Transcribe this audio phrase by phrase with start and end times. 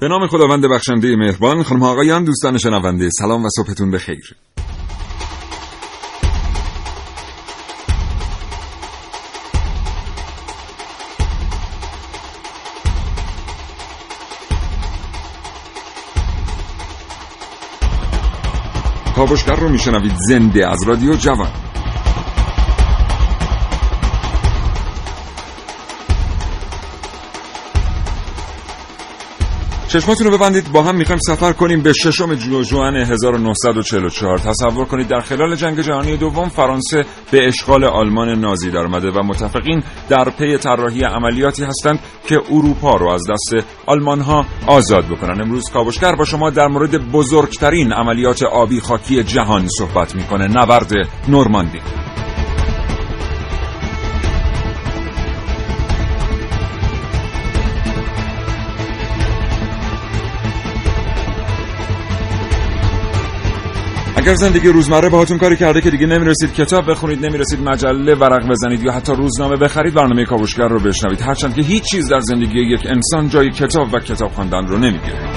[0.00, 4.36] به نام خداوند بخشنده مهربان خانم آقایان دوستان شنونده سلام و صبحتون بخیر.
[19.16, 21.65] کاوشگر رو میشنوید زنده از رادیو جوان.
[29.88, 35.20] چشماتون رو ببندید با هم می‌خوایم سفر کنیم به ششم جوان 1944 تصور کنید در
[35.20, 40.58] خلال جنگ جهانی دوم فرانسه به اشغال آلمان نازی در آمده و متفقین در پی
[40.58, 41.98] طراحی عملیاتی هستند
[42.28, 45.40] که اروپا رو از دست آلمان ها آزاد بکنن.
[45.40, 50.48] امروز کاوشگر با شما در مورد بزرگترین عملیات آبی خاکی جهان صحبت می‌کنه.
[50.48, 50.92] نبرد
[51.28, 51.80] نورماندی.
[64.26, 68.84] اگر زندگی روزمره باهاتون کاری کرده که دیگه نمی‌رسید کتاب بخونید نمی‌رسید مجله ورق بزنید
[68.84, 71.20] یا حتی روزنامه بخرید برنامه کاوشگر رو بشنوید.
[71.20, 75.28] هرچند که هیچ چیز در زندگی یک انسان جای کتاب و کتاب خواندن رو نمی‌گیره.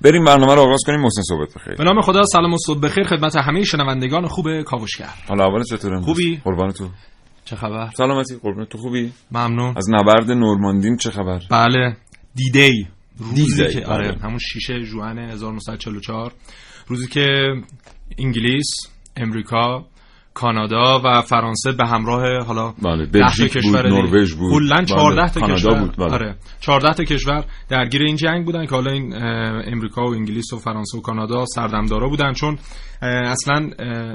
[0.00, 1.74] بریم برنامه رو آغاز کنیم محسن صحبت بخیر.
[1.74, 3.04] به نام خدا سلام و صبح بخیر.
[3.04, 5.08] خدمت همه شنوندگان خوب کاوشگر.
[5.28, 6.84] حالا اول چطوره؟ خوبی؟ قربان تو
[7.44, 9.74] چه خبر؟ سلامتی قربان تو خوبی؟ ممنون.
[9.76, 11.96] از نبرد نورماندین چه خبر؟ بله.
[12.34, 12.88] دیدی.
[13.18, 14.20] روزی دی-دی، که آره بله.
[14.20, 16.32] همون 6 ژوئن 1944
[16.86, 17.26] روزی که
[18.18, 18.70] انگلیس
[19.16, 19.86] امریکا
[20.34, 23.76] کانادا و فرانسه به همراه حالا بله، بلژیک تا بود،.
[23.76, 24.52] نروژ بود.
[24.52, 26.12] کلاً بله، 14 تا کانادا کشور بود، بله.
[26.12, 29.14] آره 14 تا کشور درگیر این جنگ بودن که حالا این
[29.72, 32.58] امریکا و انگلیس و فرانسه و کانادا سردمدارا بودن چون
[33.02, 33.70] اصلا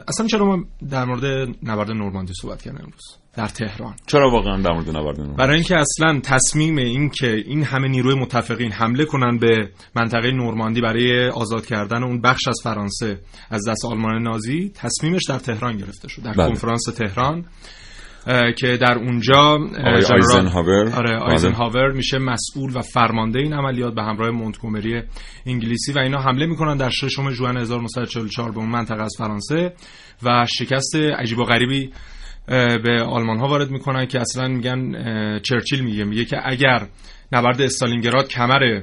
[0.08, 4.72] اصلا چرا ما در مورد نبرد نورماندی صحبت کردیم امروز در تهران چرا واقعا در
[4.72, 9.70] مورد نبرد برای اینکه اصلا تصمیم این که این همه نیروی متفقین حمله کنن به
[9.96, 13.20] منطقه نورماندی برای آزاد کردن اون بخش از فرانسه
[13.50, 16.48] از دست آلمان نازی تصمیمش در تهران گرفته شد در بله.
[16.48, 17.46] کنفرانس تهران
[18.58, 20.96] که در اونجا آیزنهاور.
[20.96, 21.32] آره بله.
[21.32, 25.04] آیزنهاور میشه مسئول و فرمانده این عملیات به همراه مونتگومری
[25.46, 29.74] انگلیسی و اینا حمله می‌کنن در ششم ژوئن 1944 به اون منطقه از فرانسه
[30.24, 31.92] و شکست عجیب و غریبی
[32.84, 34.92] به آلمان ها وارد می‌کنن که اصلا میگن
[35.40, 36.04] چرچیل میگه.
[36.04, 36.88] میگه که اگر
[37.32, 38.82] نبرد استالینگراد کمر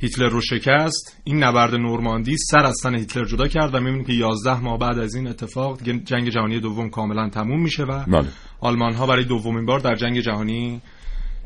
[0.00, 4.12] هیتلر رو شکست این نبرد نورماندی سر از تن هیتلر جدا کرد و می‌بینیم که
[4.12, 8.28] 11 ماه بعد از این اتفاق جنگ جهانی دوم کاملا تموم میشه و بله.
[8.60, 10.82] آلمان ها برای دومین بار در جنگ جهانی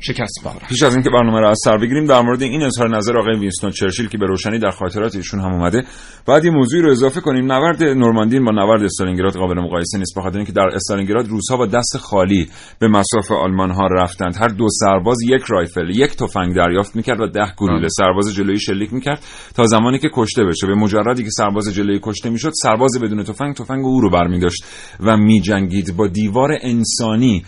[0.05, 3.17] شکست می‌خورن پیش از اینکه برنامه رو از سر بگیریم در مورد این اظهار نظر
[3.17, 5.83] آقای وینستون چرچیل که به روشنی در خاطرات ایشون هم اومده
[6.27, 7.51] بعد یه موضوعی رو اضافه کنیم.
[7.51, 11.97] نبرد نورماندین با نبرد استالینگراد قابل مقایسه نیست بخاطر اینکه در استالینگراد روسها با دست
[11.97, 12.49] خالی
[12.79, 14.35] به مساف آلمان ها رفتند.
[14.41, 17.89] هر دو سرباز یک رایفل یک تفنگ دریافت می‌کرد و ده گلوله بله.
[17.89, 19.19] سرباز جلویی شلیک می‌کرد
[19.55, 20.67] تا زمانی که کشته بشه.
[20.67, 24.65] به مجردی که سرباز جلویی کشته می‌شد سرباز بدون تفنگ تفنگ او رو برمیداشت
[24.99, 25.95] و میجنگید.
[25.97, 27.43] با دیوار انسانی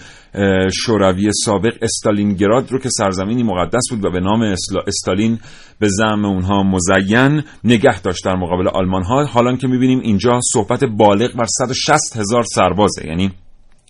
[0.73, 4.55] شوروی سابق استالینگراد رو که سرزمینی مقدس بود و به نام
[4.87, 5.39] استالین
[5.79, 10.83] به زعم اونها مزین نگه داشت در مقابل آلمان ها حالا که می‌بینیم اینجا صحبت
[10.83, 13.07] بالغ بر 160 هزار سربازه.
[13.07, 13.31] یعنی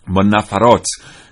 [0.07, 0.85] با نفرات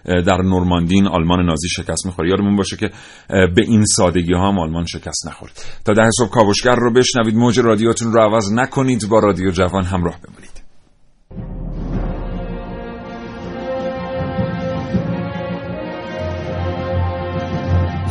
[0.06, 2.90] در نورماندین آلمان نازی شکست می‌خوره یادمون باشه که
[3.29, 5.66] به این سادگی ها هم آلمان شکست نخورد.
[5.85, 7.35] تا ده صبح کاوشگر رو بشنوید.
[7.35, 9.09] موج رادیوتون رو عوض نکنید.
[9.09, 10.42] با رادیو جوان همراه بمونید.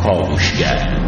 [0.02, 0.98] کاوشگر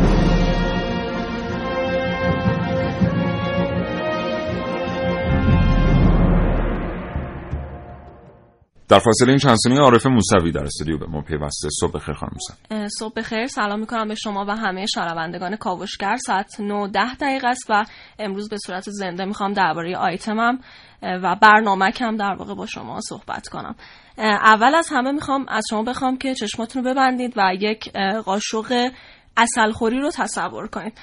[8.88, 12.32] در فاصله این چند ثانیه عارف موسوی در استودیو به ما پیوسته صبح خیر خانم
[12.32, 12.88] موسوی.
[12.98, 13.46] صبح بخیر.
[13.46, 16.16] سلام می‌کنم به شما و همه شنوندگان کاوشگر.
[16.26, 17.84] ساعت 9 ده دقیقه است و
[18.18, 20.58] امروز به صورت زنده می‌خوام درباره آیتمم
[21.02, 23.74] و برنامه کم در واقع با شما صحبت کنم.
[24.18, 27.92] اول از همه می‌خوام از شما بخوام که چشماتون رو ببندید و یک
[28.24, 28.90] قاشق
[29.36, 30.98] اصلخوری رو تصور کنید.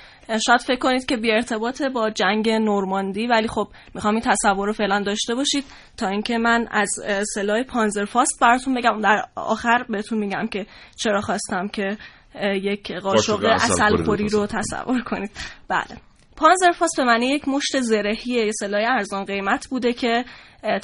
[0.46, 4.74] شاید فکر کنید که بی ارتباط با جنگ نورماندی ولی خب می‌خوام این تصور رو
[4.74, 5.64] فعلا داشته باشید
[5.98, 6.90] تا اینکه من از
[7.36, 9.02] سلاح پانزرفاست براتون بگم.
[9.02, 10.66] در آخر بهتون میگم که
[10.96, 11.98] چرا خواستم که
[12.44, 15.32] یک قاشق اصلخوری رو تصور کنید.
[15.70, 16.11] بله.
[16.42, 20.26] پانزرفاست به معنی یک مشت زرهی یه سلاح ارزان قیمت بوده که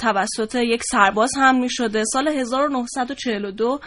[0.00, 3.80] توسط یک سرباز هم می شده سال 1942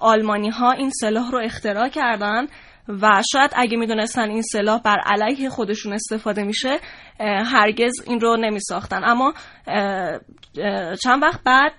[0.00, 2.46] آلمانی ها این سلاح رو اختراع کردن
[2.88, 6.80] و شاید اگه می‌دونستن این سلاح بر علیه خودشون استفاده میشه
[7.44, 9.34] هرگز این رو نمی ساختن اما
[11.02, 11.72] چند وقت بعد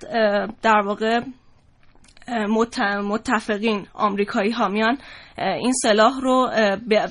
[0.62, 1.20] در واقع
[3.04, 4.98] متفقین آمریکایی ها میان.
[5.38, 6.50] این سلاح رو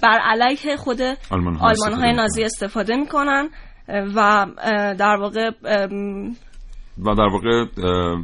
[0.02, 1.00] بر علیه خود
[1.30, 3.48] آلمان های نازی استفاده می‌کنن
[3.88, 4.46] و
[4.98, 5.50] در واقع
[6.98, 7.64] و در واقع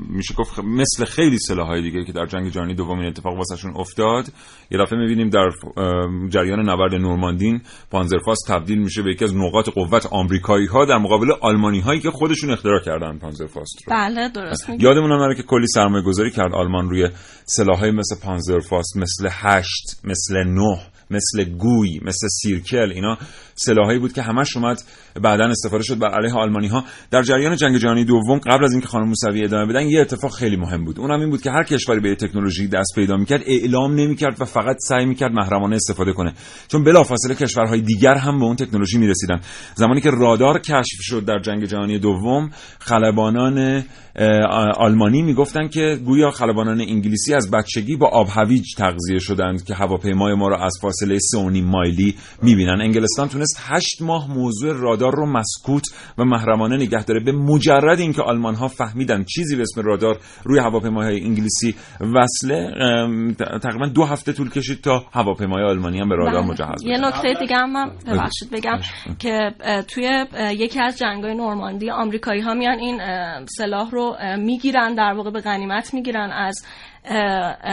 [0.09, 4.25] میشه گفت مثل خیلی های دیگه که در جنگ جهانی دوم این اتفاق واسهشون افتاد
[4.71, 5.51] یه دفعه می‌بینیم در
[6.29, 7.61] جریان نبرد نورماندین
[7.91, 12.11] پانزرفاست تبدیل میشه به یکی از نقاط قوت آمریکایی ها در مقابل آلمانی هایی که
[12.11, 13.97] خودشون اختراع کردن پانزرفاست رو.
[13.97, 17.09] بله درست میگه یادمون نره که کلی سرمایه گذاری کرد آلمان روی
[17.45, 20.79] سلاحهای مثل پانزرفاست مثل هشت مثل نه
[21.11, 23.19] مثل گوی مثل سیرکل اینا
[23.55, 24.83] سلاحی بود که همش اومد
[25.23, 28.87] بعدا استفاده شد بر علیه آلمانی ها در جریان جنگ جهانی دوم قبل از اینکه
[28.87, 31.01] خانم موسوی ادامه بدن یه اتفاق خیلی مهم بود.
[31.01, 34.77] اونم این بود که هر کشوری به تکنولوژی دست پیدا می‌کرد اعلام نمی‌کرد و فقط
[34.79, 36.33] سعی می‌کرد محرمانه استفاده کنه.
[36.69, 39.41] چون بلافاصله کشورهای دیگر هم به اون تکنولوژی می‌رسیدن.
[39.75, 43.85] زمانی که رادار کشف شد در جنگ جهانی دوم خلبانان
[44.77, 50.35] آلمانی می‌گفتن که گویا خلبانان انگلیسی از بچگی با آب هویج تغذیه شدند که هواپیمای
[50.35, 52.81] ما رو از فاصله 3.5 مایلی می‌بینن.
[52.81, 55.85] انگلستان تونست 8 ماه موضوع رادار رو مسکوت
[56.19, 57.21] و محرمانه نگه داره.
[57.21, 62.71] به مجرد اینکه آلمان ها فهمیدن چیزی به اسم رادار روی هواپیماهای انگلیسی وصله
[63.63, 66.51] تقریبا دو هفته طول کشید تا هواپیمای آلمانی هم به رادار بله.
[66.51, 68.79] مجهز یه نکته دیگه هم ببخشید بگم
[69.19, 69.55] که
[69.89, 73.01] توی یکی از جنگ‌های نورماندی آمریکایی ها میان این
[73.47, 76.65] سلاح رو می‌گیرن در واقع به غنیمت می‌گیرن از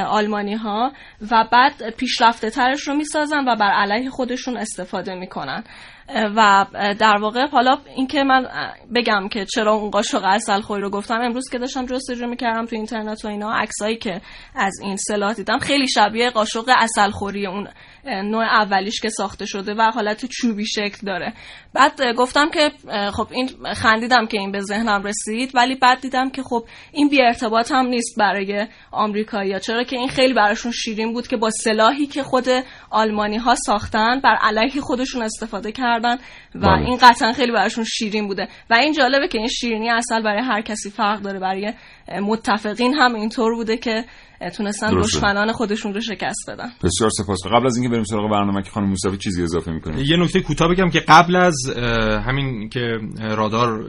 [0.08, 0.92] آلمانی ها
[1.32, 5.64] و بعد پیشرفته ترش رو می‌سازن و بر علیه خودشون استفاده می‌کنن.
[6.16, 6.66] و
[7.00, 8.48] در واقع حالا اینکه من
[8.96, 12.76] بگم که چرا اون قاشق اصل خوی رو گفتم امروز که داشتم جستجو می‌کردم تو
[12.76, 14.22] اینترنت و اینا عکسایی که
[14.56, 17.68] از این سلاح دیدم خیلی شبیه قاشق اصل خوری اون
[18.06, 21.34] نوع اولیش که ساخته شده و حالت چوبی شکل داره.
[21.74, 22.72] بعد گفتم که
[23.12, 27.22] خب این خندیدم که این به ذهنم رسید ولی بعد دیدم که خب این بی
[27.22, 32.06] ارتباط هم نیست برای آمریکایی‌ها چرا که این خیلی براشون شیرین بود که با سلاحی
[32.06, 32.46] که خود
[32.90, 36.16] آلمانی ها ساختن بر علیه خودشون استفاده کردن
[36.56, 36.88] و بله.
[36.88, 38.48] این قطعا خیلی براشون شیرین بوده.
[38.70, 41.40] و این جالبه که این شیرینی اصل برای هر کسی فرق داره.
[41.40, 41.74] برای
[42.22, 44.06] متفقین هم اینطور بوده که
[44.58, 46.70] تونستن دشمنان خودشون رو شکست بدن.
[46.84, 47.40] بسیار سپاس.
[47.46, 50.68] قبل از اینکه بریم سراغ برنامه که خانم موسوی چیزی اضافه می‌کنه یه نکته کوتاه
[50.68, 51.56] بگم که قبل از
[52.26, 53.84] همین که رادار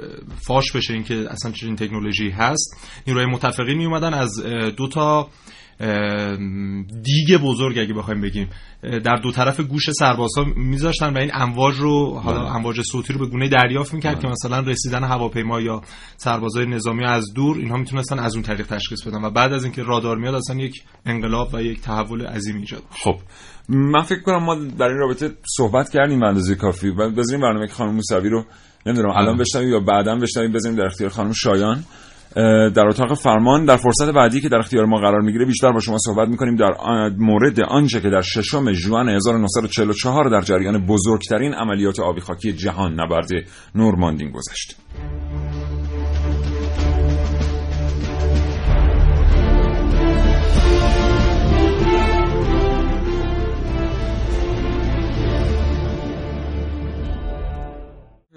[0.47, 2.77] فاش بشه این که اصلا چنین تکنولوژی هست
[3.07, 4.31] نیروی متفقین می اومدن از
[4.77, 5.29] دو تا
[7.03, 8.49] دیگ بزرگ اگه بخوایم بگیم.
[8.83, 12.55] در دو طرف گوش سربازها میذاشتن و این امواج رو حالا بله.
[12.55, 14.31] امواج صوتی رو به گونه دریافت می‌کرد که بله.
[14.31, 15.83] مثلا رسیدن هواپیما یا
[16.17, 19.83] سربازای نظامی از دور اینها می‌تونستن از اون طریق تشخیص بدن و بعد از اینکه
[19.83, 23.17] رادار میاد اصلا یک انقلاب و یک تحول عظیم ایجاد خب.
[23.69, 26.89] من فکر کنم ما در این رابطه صحبت کردیم به اندازه کافی.
[26.89, 28.45] و بذاریم برنامه خانم موسوی رو
[28.87, 30.53] نمی‌دونم الان بشنویم یا بعدا بشنویم.
[30.53, 31.85] بذاریم در اختیار خانم شایان.
[32.75, 35.99] در اتاق فرمان در فرصت بعدی که در اختیار ما قرار می‌گیره بیشتر با شما
[35.99, 36.75] صحبت می‌کنیم در
[37.19, 43.29] مورد آنچه که در ششم ژوئن 1944 در جریان بزرگترین عملیات آبی خاکی جهان نبرد
[43.75, 44.77] نورماندین گذشت.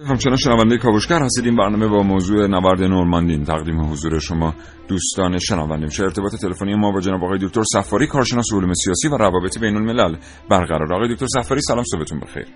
[0.10, 1.46] همچنان شنونده کاوشگر هستید.
[1.46, 4.54] این برنامه با موضوع نبرد نورماندین تقدیم حضور شما
[4.88, 9.18] دوستان شنونده میشه ارتباط تلفنی ما با جناب آقای دکتر سفاری کارشناس علوم سیاسی و
[9.18, 10.16] روابط بین الملل
[10.50, 12.48] برقرار آقای دکتر سفاری سلام صبحتون بخیر.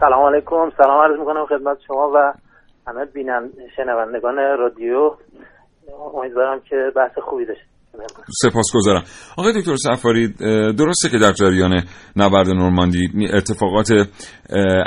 [0.00, 0.70] سلام علیکم.
[0.76, 2.32] سلام عرض می‌کنم خدمت شما و
[2.86, 5.10] همه بینن شنوندگان رادیو.
[6.14, 7.75] امیدوارم که بحث خوبی داشته
[8.42, 9.02] سپاسگزارم.
[9.36, 10.28] آقای دکتر سفاری
[10.72, 11.84] درسته که در جریان
[12.16, 14.08] نبرد نورماندی اتفاقات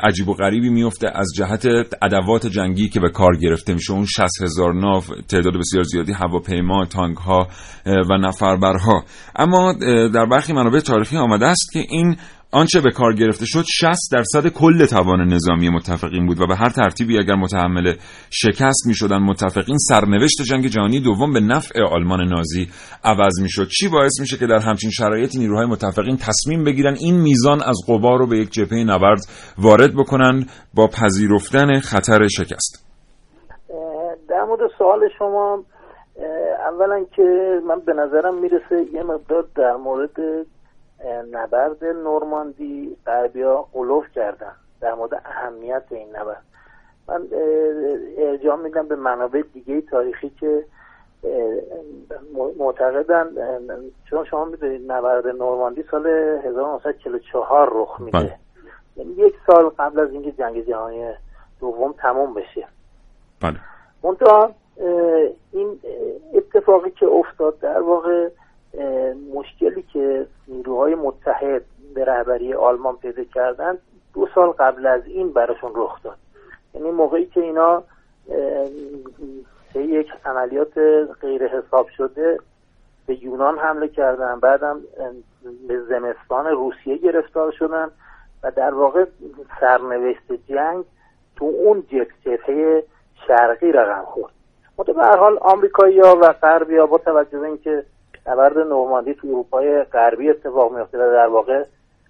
[0.03, 1.07] عجیب و غریبی میفته.
[1.15, 1.65] از جهت
[2.01, 6.85] ادوات جنگی که به کار گرفته میشه اون 60 هزار ناف تعداد بسیار زیادی هواپیما
[6.85, 7.47] تانک ها
[7.85, 9.03] و نفربرها.
[9.35, 9.73] اما
[10.13, 12.17] در برخی منابع تاریخی آمده است که این
[12.51, 16.69] آنچه به کار گرفته شد 60 درصد کل توان نظامی متفقین بود و به هر
[16.69, 17.93] ترتیبی اگر متحمل
[18.29, 22.67] شکست می شدن متفقین سرنوشت جنگ جهانی دوم به نفع آلمان نازی
[23.03, 27.21] عوض می شد چی باعث میشه که در همچین شرایطی نیروهای متفقین تصمیم بگیرن این
[27.21, 29.21] میزان از قوا رو به یک جبهه نبرد
[29.57, 32.85] وارد بکنن با پذیرفتن خطر شکست؟
[34.29, 35.63] در مورد سوال شما
[36.71, 40.45] اولا که من به نظرم می‌رسه یه مقدار در مورد
[41.31, 44.51] نبرد نورماندی غربیا قلوف کردن.
[44.81, 46.43] در مورد اهمیت این نبرد.
[47.07, 47.27] من
[48.17, 50.65] ارجاع میدم به منابع دیگه تاریخی که
[52.57, 53.29] معتقدن
[54.09, 58.19] چون شما می‌دونید نبرد نورماندی سال 1944 رخ میده.
[58.19, 58.35] بله.
[58.95, 61.11] یعنی یک سال قبل از اینکه جنگ جهانی
[61.59, 62.67] دوم تموم بشه.
[63.41, 63.55] بله.
[64.03, 64.51] منتها
[65.51, 65.79] این
[66.33, 68.29] اتفاقی که افتاد در واقع
[69.33, 71.61] مشکلی که نیروهای متحد
[71.95, 73.77] به رهبری آلمان پیدا کردن
[74.13, 76.17] دو سال قبل از این براشون رخ داد.
[76.73, 77.83] یعنی موقعی که اینا
[79.75, 80.77] یک عملیات
[81.21, 82.39] غیر حساب شده
[83.07, 84.81] به یونان حمله کردن بعدم
[85.67, 87.91] به زمستان روسیه گرفتار شدن
[88.43, 89.05] و در واقع
[89.59, 90.83] سرنوشت جنگ
[91.35, 92.83] تو اون جبهه
[93.27, 94.33] شرقی رقم خورد.
[94.77, 97.83] به هر حال آمریکایی‌ها و غربی‌ها با توجه به اینکه
[98.29, 101.63] نبرد نورماندی تو اروپای غربی اتفاق میفته و در واقع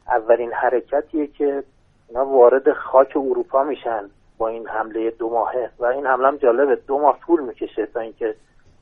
[0.07, 1.63] اولین حرکتیه که
[2.09, 6.75] اینا وارد خاک اروپا میشن با این حمله دو ماهه و این حمله هم جالبه
[6.75, 8.35] دو ماه طول می‌کشه تا اینکه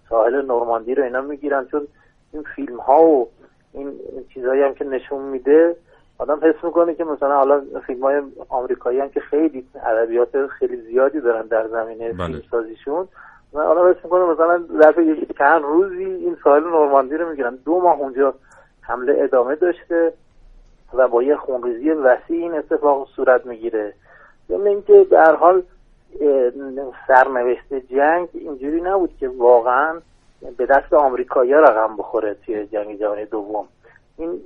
[0.09, 1.87] ساحل نورماندی رو اینا می‌گیرن چون
[2.33, 3.29] این فیلم ها و
[3.73, 3.93] این
[4.33, 5.75] چیزهایی هم که نشون میده
[6.17, 11.19] آدم حس می‌کنه که مثلا حالا فیلم های آمریکایی هم که خیلی ادبیات خیلی زیادی
[11.19, 12.27] دارن در زمینه بله.
[12.27, 13.07] فیلم سازیشون
[13.53, 14.95] من حالا حس می‌کنه مثلا ظرف
[15.37, 17.55] چند روزی این ساحل نورماندی رو می‌گیرن.
[17.65, 18.33] دو ماه اونجا
[18.81, 20.13] حمله ادامه داشته
[20.93, 23.93] و با یه خونریزی وسیع این اتفاق صورت می‌گیره.
[24.49, 25.63] ضمن اینکه هر حال
[27.07, 30.01] سرنوشت جنگ اینجوری نبود که واقعا
[30.57, 33.65] به دست آمریکایی‌ها رقم بخوره توی جنگ جهانی دوم.
[34.17, 34.41] این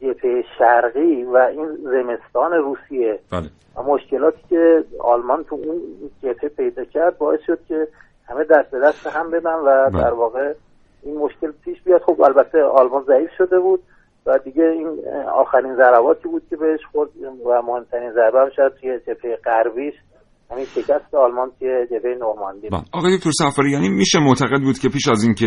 [0.00, 3.18] جبهه شرقی و این زمستان روسیه.
[3.32, 3.46] بله.
[3.76, 5.80] و مشکلاتی که آلمان تو اون
[6.22, 7.88] جبهه پیدا کرد باعث شد که
[8.28, 10.02] همه دست به دست هم بدن و بله.
[10.02, 10.54] در واقع
[11.02, 13.80] این مشکل پیش بیاد خب البته آلمان ضعیف شده بود
[14.26, 14.88] و دیگه این
[15.28, 17.10] آخرین ضرباتی بود که بهش خورد
[17.46, 19.94] و مهمترین ضربه هم شاید توی جبهه غربیش
[20.50, 22.82] همین شکست آلمان توی جبهه نورماندی بله.
[22.92, 25.46] آقای دکتر یعنی میشه معتقد بود که پیش از اینکه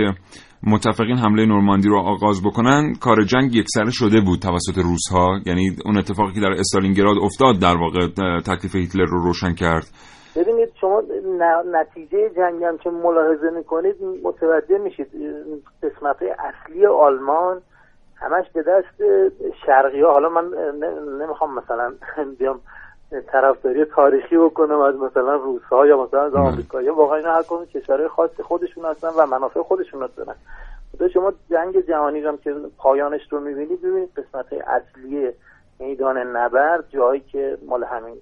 [0.64, 5.76] متفقین حمله نورماندی رو آغاز بکنن کار جنگ یک سره شده بود توسط روسها یعنی
[5.86, 8.08] اون اتفاقی که در استالینگراد افتاد در واقع
[8.40, 9.88] تکلیف هیتلر رو روشن کرد
[10.36, 11.02] ببینید شما
[11.72, 15.08] نتیجه جنگ هم که ملاحظه می‌کنید متوجه میشید
[15.84, 17.62] قسمت اصلی آلمان
[18.16, 19.04] همش به دست
[19.66, 20.12] شرقی ها.
[20.12, 20.50] حالا من
[21.20, 21.94] نمی‌خوام مثلا
[22.40, 22.60] بیام
[23.32, 26.96] طرفداری تاریخی بکنم از مثلا روس ها یا مثلا از آمریکا.
[26.96, 30.36] واقعا اینا هر کدوم کشورهای خاص خودشون هستن و منافع خودشون دارن
[30.92, 35.32] خدا شما جنگ جهانی هم که پایانش رو می‌بینید ببینید قسمت اصلی
[35.80, 38.16] میدان نبرد جایی که مال همین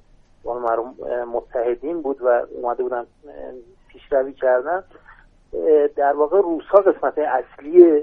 [1.34, 3.06] متحدین بود و اومده بودن
[3.88, 4.84] پیشروی کردن
[5.96, 8.02] در واقع روس ها قسمت اصلی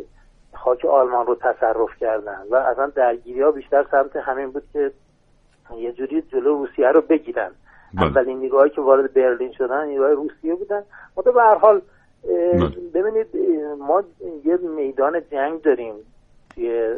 [0.55, 4.93] خاک آلمان رو تصرف کردن و اصلا درگیری ها بیشتر سمت همین بود که
[5.77, 7.51] یه جوری جلو روسیه رو بگیرن
[7.95, 8.07] بله.
[8.07, 10.83] اولین نیروهایی که وارد برلین شدن نیروهای روسیه بودن
[11.17, 11.83] ما به هر حال
[12.25, 12.69] بله.
[12.95, 13.27] ببینید
[13.79, 14.03] ما
[14.45, 15.95] یه میدان جنگ داریم
[16.55, 16.95] توی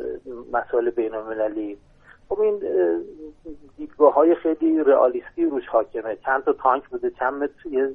[0.52, 1.78] مسائل بین المللی
[2.34, 2.60] خب این
[3.76, 7.90] دیدگاه های خیلی رئالیستی روش حاکمه چند تا تانک بوده چند متر یه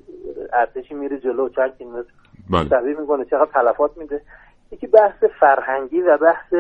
[0.54, 3.00] ارتشی میره جلو چند کیلومتر بله.
[3.00, 4.22] می‌کنه چقدر تلفات میده
[4.72, 6.54] یکی بحث فرهنگی و بحث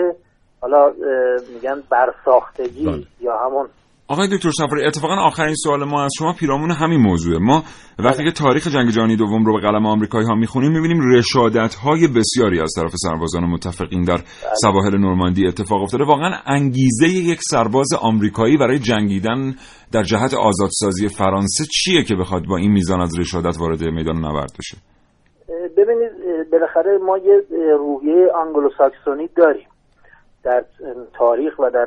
[0.61, 0.93] حالا
[1.53, 3.03] میگن برساختگی بله.
[3.19, 3.69] یا همون
[4.11, 7.39] آقای دکتر سفری اتفاقا آخرین سوال ما از شما پیرامون همین موضوعه.
[7.39, 7.63] ما
[7.99, 12.07] وقتی که تاریخ جنگ جهانی دوم رو به قلم آمریکایی ها می‌خونیم می‌بینیم رشادت های
[12.07, 14.17] بسیاری از طرف سربازان متفقین در.
[14.61, 16.03] سواحل نورماندی اتفاق افتاده.
[16.03, 19.55] واقعا انگیزه یک سرباز آمریکایی برای جنگیدن
[19.91, 24.51] در جهت آزادسازی فرانسه چیه که بخواد با این میزان از رشادت وارد میدان نبرد
[24.59, 24.77] بشه؟
[25.77, 26.11] ببینید
[26.51, 27.41] بالاخره ما یه
[27.77, 29.67] روحیه آنگلوساکسونی داریم.
[30.43, 30.65] در
[31.17, 31.85] تاریخ و در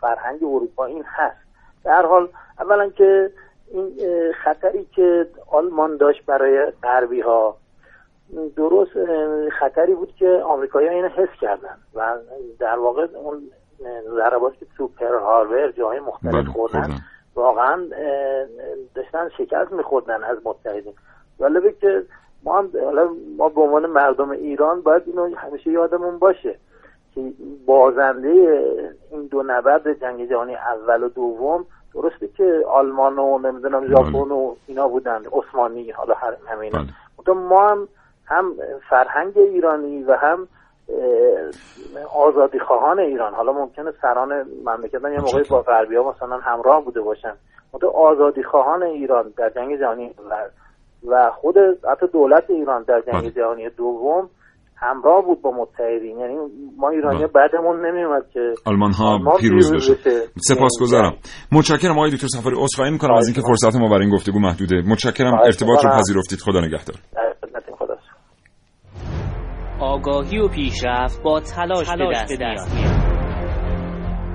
[0.00, 1.51] فرهنگ اروپا این هست.
[1.84, 2.28] در حال
[2.60, 3.30] اولا که
[3.72, 3.92] این
[4.44, 7.56] خطری که آلمان داشت برای غربی ها
[8.56, 8.90] درست
[9.58, 12.16] خطری بود که آمریکایی ها اینو حس کردن و
[12.58, 13.42] در واقع اون
[14.14, 16.90] ضربات که تو پر هارور جاهای مختلف بله، خوردن
[17.34, 17.84] واقعا
[18.94, 20.94] داشتن شکست میخوردن از متحدین.
[21.40, 22.02] جالبه که
[22.44, 22.70] ما هم
[23.36, 26.58] ما به عنوان مردم ایران باید اینو همیشه یادمون باشه.
[27.14, 27.32] که
[27.66, 28.62] بازنده
[29.10, 34.54] این دو نبرد جنگ جهانی اول و دوم درسته که آلمان و نمی‌دونم ژاپن و
[34.66, 36.84] اینا بودن عثمانی حالا هر همینا
[37.26, 37.34] بله.
[37.34, 37.88] ما هم
[38.26, 38.54] هم
[38.90, 40.48] فرهنگ ایرانی و هم
[42.14, 47.00] آزادی خواهان ایران حالا ممکنه سران مملکت یه موقعی با غربی ها مثلا همراه بوده
[47.00, 47.32] باشن
[47.74, 50.14] مدو آزادی خواهان ایران در جنگ جهانی
[51.08, 51.58] و خود
[51.92, 53.30] حتی دولت ایران در جنگ بله.
[53.30, 54.30] جهانی دوم
[54.82, 56.18] همراه بود با متحدین.
[56.18, 56.34] یعنی
[56.78, 57.26] ما ایرانی بله.
[57.26, 60.10] بعدمون نمیومد که آلمان ها آلمان پیروز پیروز بشه.
[60.10, 60.26] بشه.
[60.36, 61.14] سپاسگزارم.
[61.52, 64.82] متشکرم آقای دکتر سفاری عذرخواهی می‌کنم از اینکه فرصت ما برای این گفتگو محدوده.
[64.86, 65.34] متشکرم.
[65.34, 65.90] ارتباط رو.
[65.90, 66.38] پذیرفتید.
[66.38, 66.96] خدا نگهدار.
[67.16, 67.94] در خدمت خدا
[69.80, 71.90] آگاهی و پیشرفت با تلاش,
[72.28, 73.12] به دست, میاد.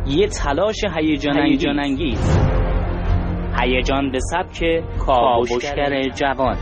[0.08, 2.38] یه تلاش هیجان انگیز
[3.62, 6.58] هیجان به سبک کاوشگر جوان.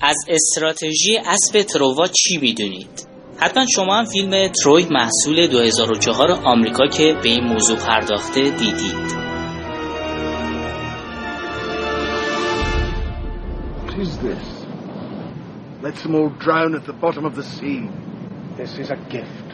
[0.00, 3.08] از استراتژی اسب تروا چی می‌دونید؟
[3.40, 9.28] حتما شما هم فیلم تروی محصول 2004 آمریکا که به این موضوع پرداخته دیدید
[13.86, 14.46] What is this?
[15.82, 17.80] Let them all drown at the bottom of the sea.
[18.56, 19.47] This is a gift.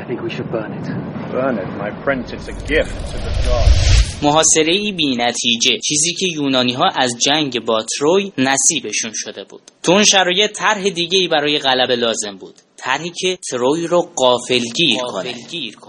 [0.00, 0.86] I think we should burn it.
[1.32, 2.26] Burn it, my prince.
[2.36, 4.22] It's a gift to the gods.
[4.22, 5.78] محاصره ای بی نتیجه.
[5.84, 9.60] چیزی که یونانی ها از جنگ با تروی نصیبشون شده بود.
[9.82, 12.54] تو اون شرایط طرح دیگه ای برای غلبه لازم بود.
[12.76, 15.34] طرحی که تروی رو قافلگیر کنه.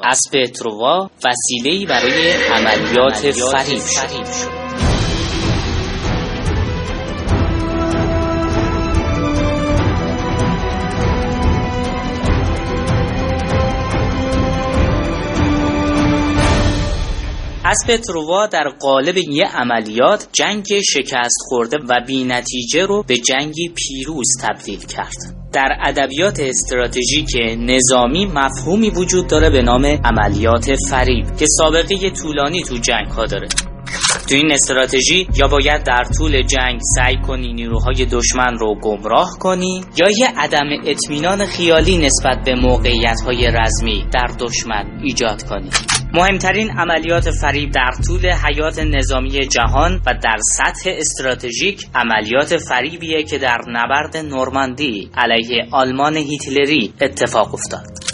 [0.03, 4.58] اسب تروا وسیله ای برای عملیات فریب شد
[17.71, 23.73] اسب تروا در قالب یه عملیات جنگ شکست خورده و بی نتیجه رو به جنگی
[23.75, 25.15] پیروز تبدیل کرد.
[25.53, 32.77] در ادبیات استراتژیک نظامی مفهومی وجود داره به نام عملیات فریب که سابقه طولانی تو
[32.77, 33.47] جنگ ها داره.
[34.29, 39.81] تو این استراتژی یا باید در طول جنگ سعی کنی نیروهای دشمن رو گمراه کنی
[39.97, 45.69] یا یه عدم اطمینان خیالی نسبت به موقعیت های رزمی در دشمن ایجاد کنی.
[46.13, 53.37] مهمترین عملیات فریب در طول حیات نظامی جهان و در سطح استراتژیک عملیات فریبیه که
[53.37, 58.08] در نبرد نورماندی علیه آلمان هیتلری اتفاق افتاد.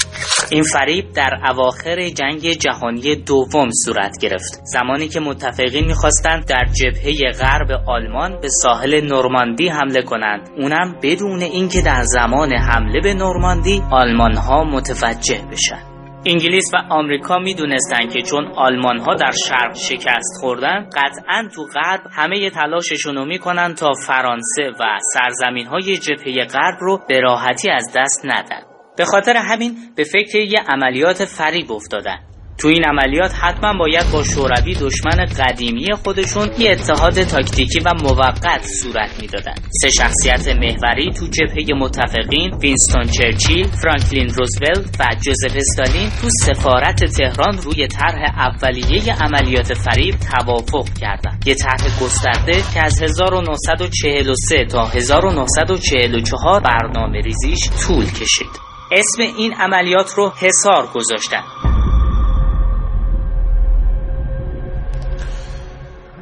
[0.52, 4.60] این فریب در اواخر جنگ جهانی دوم صورت گرفت.
[4.64, 11.42] زمانی که متفقین می‌خواستند در جبهه غرب آلمان به ساحل نورماندی حمله کنند اونم بدون
[11.42, 15.96] اینکه در زمان حمله به نورماندی آلمان ها متوجه بشن.
[16.26, 22.02] انگلیس و آمریکا می‌دونستند که چون آلمان ها در شرق شکست خوردن قطعا تو غرب
[22.12, 27.94] همه تلاششون رو می‌کنن تا فرانسه و سرزمین های جبهه غرب رو به راحتی از
[27.96, 28.75] دست ندن.
[28.98, 32.18] به خاطر همین به فکر یه عملیات فریب افتادن.
[32.58, 38.64] تو این عملیات حتما باید با شوروی دشمن قدیمی خودشون یه اتحاد تاکتیکی و موقت
[38.64, 39.54] صورت می‌دادن.
[39.82, 47.06] سه شخصیت محوری تو جبهه متفقین وینستون چرچیل فرانکلین روزولت و جوزف استالین تو سفارت
[47.06, 54.86] تهران روی طرح اولیه عملیات فریب توافق کردند یه طرح گسترده که از 1943 تا
[54.86, 58.75] 1944 برنامه ریزیش طول کشید.
[58.92, 61.42] اسم این عملیات رو حصار گذاشتن.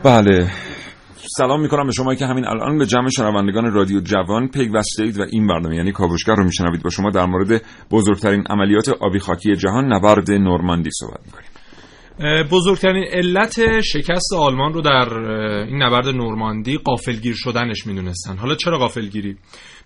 [0.04, 0.52] بله.
[1.38, 5.24] سلام می‌کنم به شما که همین الان به جمع شنوندگان رادیو جوان پیوسته اید و
[5.32, 9.94] این برنامه یعنی کاوشگر رو میشنوید با شما در مورد بزرگترین عملیات آبی خاکی جهان
[9.94, 11.50] نبرد نورماندی صحبت می‌کنیم.
[12.52, 15.14] بزرگترین علت شکست آلمان رو در
[15.68, 18.38] این نبرد نورماندی قافلگیر شدنش می‌دونستن.
[18.38, 19.38] حالا چرا قافلگیری؟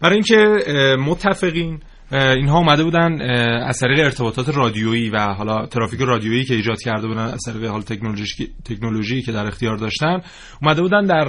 [0.01, 0.57] برای اینکه
[1.05, 1.79] متفقین
[2.11, 3.21] اینها اومده بودن
[3.61, 7.81] از طریق ارتباطات رادیویی و حالا ترافیک رادیویی که ایجاد کرده بودن از طریق حال
[7.81, 10.21] تکنولوژی تکنولوژی که در اختیار داشتن
[10.61, 11.27] اومده بودن در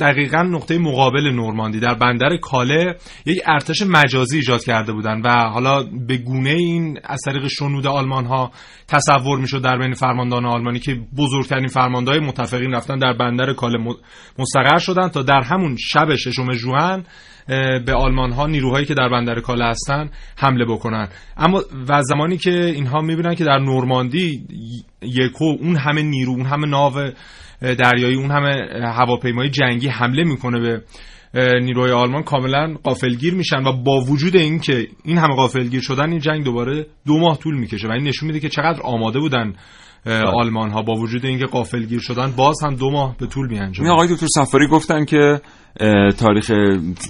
[0.00, 5.82] دقیقا نقطه مقابل نورماندی در بندر کاله یک ارتش مجازی ایجاد کرده بودن و حالا
[5.82, 8.50] به گونه این از طریق شنود آلمان ها
[8.88, 13.78] تصور می‌شد در بین فرماندهان آلمانی که بزرگترین فرماندهای متفقین رفتن در بندر کاله
[14.38, 17.04] مستقر شدن تا در همون شب ششم ژوئن
[17.86, 21.08] به آلمان ها نیروهایی که در بندر کاله هستن حمله بکنن.
[21.36, 24.46] اما و زمانی که اینها می‌بینن که در نورماندی
[25.02, 26.92] یکو اون همه نیرو اون همه ناو
[27.60, 30.82] دریایی اون همه هواپیمای جنگی حمله می‌کنه به
[31.60, 36.44] نیروهای آلمان کاملا قافلگیر میشن و با وجود اینکه این همه قافلگیر شدن این جنگ
[36.44, 39.54] دوباره دو ماه طول می‌کشه و این نشون میده که چقدر آماده بودن
[40.34, 44.08] آلمان ها با وجود اینکه قافلگیر شدن باز هم دو ماه به طول این آقای
[44.08, 45.40] دکتر سفاری گفتن که
[46.18, 46.50] تاریخ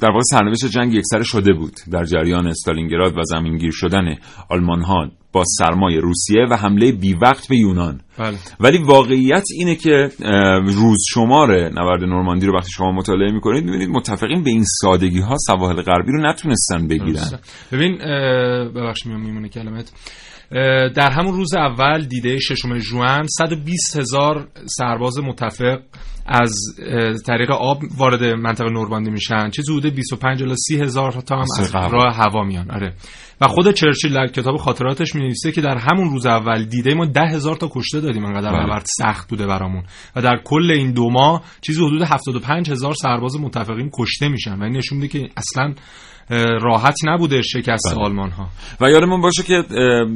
[0.02, 1.72] در واقع سرنوشت جنگ یکسره شده بود.
[1.92, 4.16] در جریان استالینگراد و زمینگیر شدن
[4.50, 8.00] آلمان ها با سرمای روسیه و حمله بی وقت به یونان.
[8.18, 8.36] بله.
[8.60, 10.08] ولی واقعیت اینه که
[10.64, 15.36] روز شمار نبرد نورماندی رو وقتی شما مطالعه می‌کنید می‌بینید متفقین به این سادگی ها
[15.46, 17.40] سواحل غربی رو نتونستن بگیرن.
[17.72, 17.98] ببین
[18.74, 19.92] ببخشید میمونه کلمت.
[20.94, 25.78] در همون روز اول دیده ششم جوان 120 هزار سرباز متفق
[26.26, 26.54] از
[27.26, 29.50] طریق آب وارد منطقه نورماندی میشن.
[29.50, 32.70] چه حدود 25 الی 30 هزار تا هم از راه هوا میان.
[32.70, 32.94] آره.
[33.40, 37.28] و خود چرچیل در کتاب خاطراتش می که در همون روز اول دیده ما ده
[37.28, 38.62] هزار تا کشته دادیم انقدر بله.
[38.62, 39.82] نبرد سخت بوده برامون.
[40.16, 44.60] و در کل این دو ماه چیزی حدود 75 هزار سرباز متفقین کشته میشن.
[44.60, 45.74] و این نشون میده که اصلا
[46.62, 48.04] راحت نبوده شکست بله.
[48.04, 48.48] آلمان ها
[48.80, 49.62] و یادمون باشه که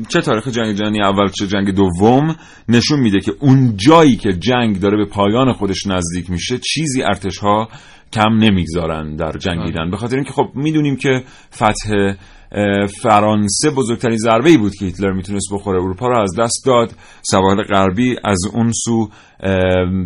[0.08, 2.36] چه تاریخ جنگ جهانی اول چه جنگ دوم
[2.68, 7.38] نشون میده که اون جایی که جنگ داره به پایان خودش نزدیک میشه چیزی ارتش
[7.38, 7.68] ها
[8.12, 9.90] کم نمی‌گذارن در جنگیدن.
[9.90, 11.22] به خاطر اینکه خب می‌دونیم که
[11.54, 12.14] فتح
[13.02, 15.82] فرانسه بزرگترین ضربه ای بود که هیتلر می‌تونست بخوره.
[15.82, 16.92] اروپا رو از دست داد.
[17.22, 19.08] سواحل غربی از اون سو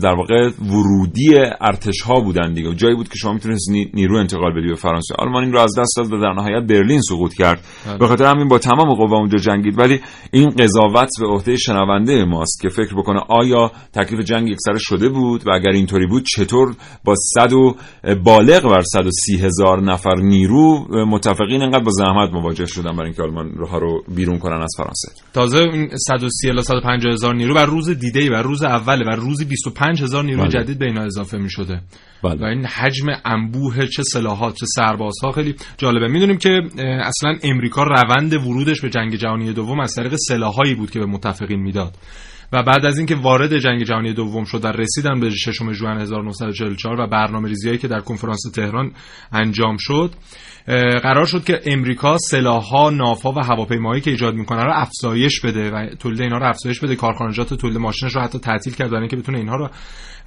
[0.03, 2.75] در واقع ورودی ارتش ها بودن دیگه.
[2.75, 5.15] جایی بود که شما می‌تونست نیرو انتقال بدی به فرانسه.
[5.19, 7.61] آلمان این رو از دست داد و در نهایت برلین سقوط کرد.
[7.87, 7.99] بله.
[7.99, 9.79] به خاطر همین با تمام قوا اونجا جنگید.
[9.79, 10.01] ولی
[10.33, 15.09] این قضاوت به عهده شنونده ماست که فکر بکنه آیا تکلیف جنگ یک سر شده
[15.09, 17.77] بود و اگر اینطوری بود چطور با صد و
[18.25, 23.51] بالغ بر 130 هزار نفر نیرو متفقین انقدر با زحمت مواجه شدن برای اینکه آلمان
[23.51, 27.91] روها رو بیرون کنن از فرانسه؟ تازه این 130 الی 150 هزار نیرو بر روز
[27.91, 30.51] دیده و روز اول و روزی 25 هزار نیروی بله.
[30.51, 31.81] جدید به اینا اضافه می شده
[32.23, 32.41] بله.
[32.41, 38.33] و این حجم انبوه چه سلاحات چه سربازها خیلی جالبه می‌دونیم که اصلا امریکا روند
[38.33, 41.95] ورودش به جنگ جهانی دوم از طریق سلاحایی بود که به متفقین می‌داد
[42.53, 47.01] و بعد از اینکه وارد جنگ جهانی دوم شد و رسیدن به ششم ژوئن 1944
[47.01, 48.93] و برنامه ریزیایی که در کنفرانس تهران
[49.33, 50.15] انجام شد
[51.03, 55.87] قرار شد که امریکا سلاح‌ها، ناف‌ها و هواپیماهایی که ایجاد می‌کنه رو افزایش بده و
[55.95, 56.97] تولید اینها رو افزایش بده.
[56.97, 59.71] کارخانجات تولید ماشینش رو حتی تعطیل کرد برای اینکه بتونه اینها رو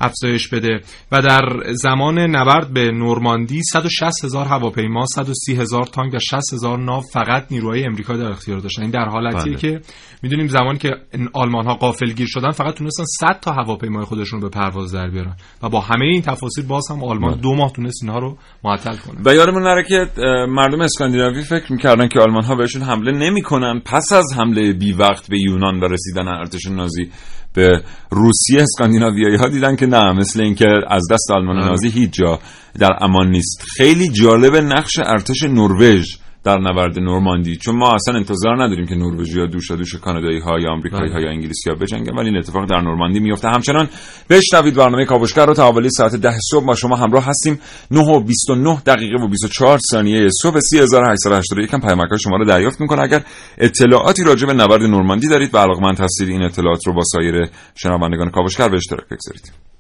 [0.02, 0.82] افزایش بده.
[1.12, 6.80] و در زمان نبرد به نورماندی 160 هزار هواپیما 130 هزار تانک و 60 هزار
[6.80, 8.82] ناو فقط نیروهای امریکا در اختیار داشتن.
[8.82, 9.56] این در حالتیه بله.
[9.56, 9.82] که
[10.24, 10.90] می‌دونیم زمانی که
[11.34, 15.36] آلمان ها غافلگیر شدن فقط تونستن 100 تا هواپیمای خودشون رو به پرواز در بیارن.
[15.64, 17.42] و با همه این تفاصیل باز هم آلمان بله.
[17.42, 19.22] دو ماه تونست اینها رو معطل کنه.
[19.26, 20.08] و یادمون نره که
[20.50, 25.30] مردم اسکاندیناوی فکر می‌کردن که آلمان ها بهشون حمله نمی‌کنن پس از حمله بی وقت
[25.30, 27.10] به یونان و رسیدن ارتش نازی.
[27.54, 32.40] به روسیه اسکاندیناویایی ها دیدن که نه مثل اینکه از دست آلمان نازی هیچ جا
[32.80, 33.64] در امان نیست.
[33.78, 37.58] خیلی جالب نقش ارتش نروژ در نبرد نورماندی.
[37.58, 41.30] چون ما اصلا انتظار نداریم که نروژیا دوش دوش کانادایی ها یا آمریکایی ها یا
[41.30, 42.18] انگلیسی ها بجنگن.
[42.18, 43.48] ولی این اتفاق در نورماندی میفته.
[43.48, 43.90] همچنان
[44.30, 47.60] بشنوید برنامه کاوشگر رو تا حوالی ساعت 10 صبح با شما همراه هستیم.
[47.92, 53.02] 9 و 29 دقیقه و 24 ثانیه صبح 3881 هم پیامک شما رو دریافت می‌کنه.
[53.02, 53.24] اگر
[53.58, 58.30] اطلاعاتی راجع به نبرد نورماندی دارید و علاقمند هستید این اطلاعات رو با سایر شنوندگان
[58.30, 59.73] کاوشگر به اشتراک بگذارید.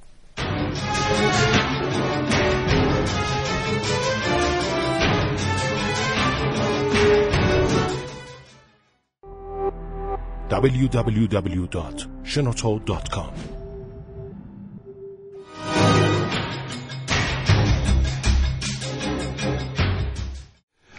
[10.63, 13.34] www.shenoto.com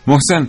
[0.07, 0.48] محسن.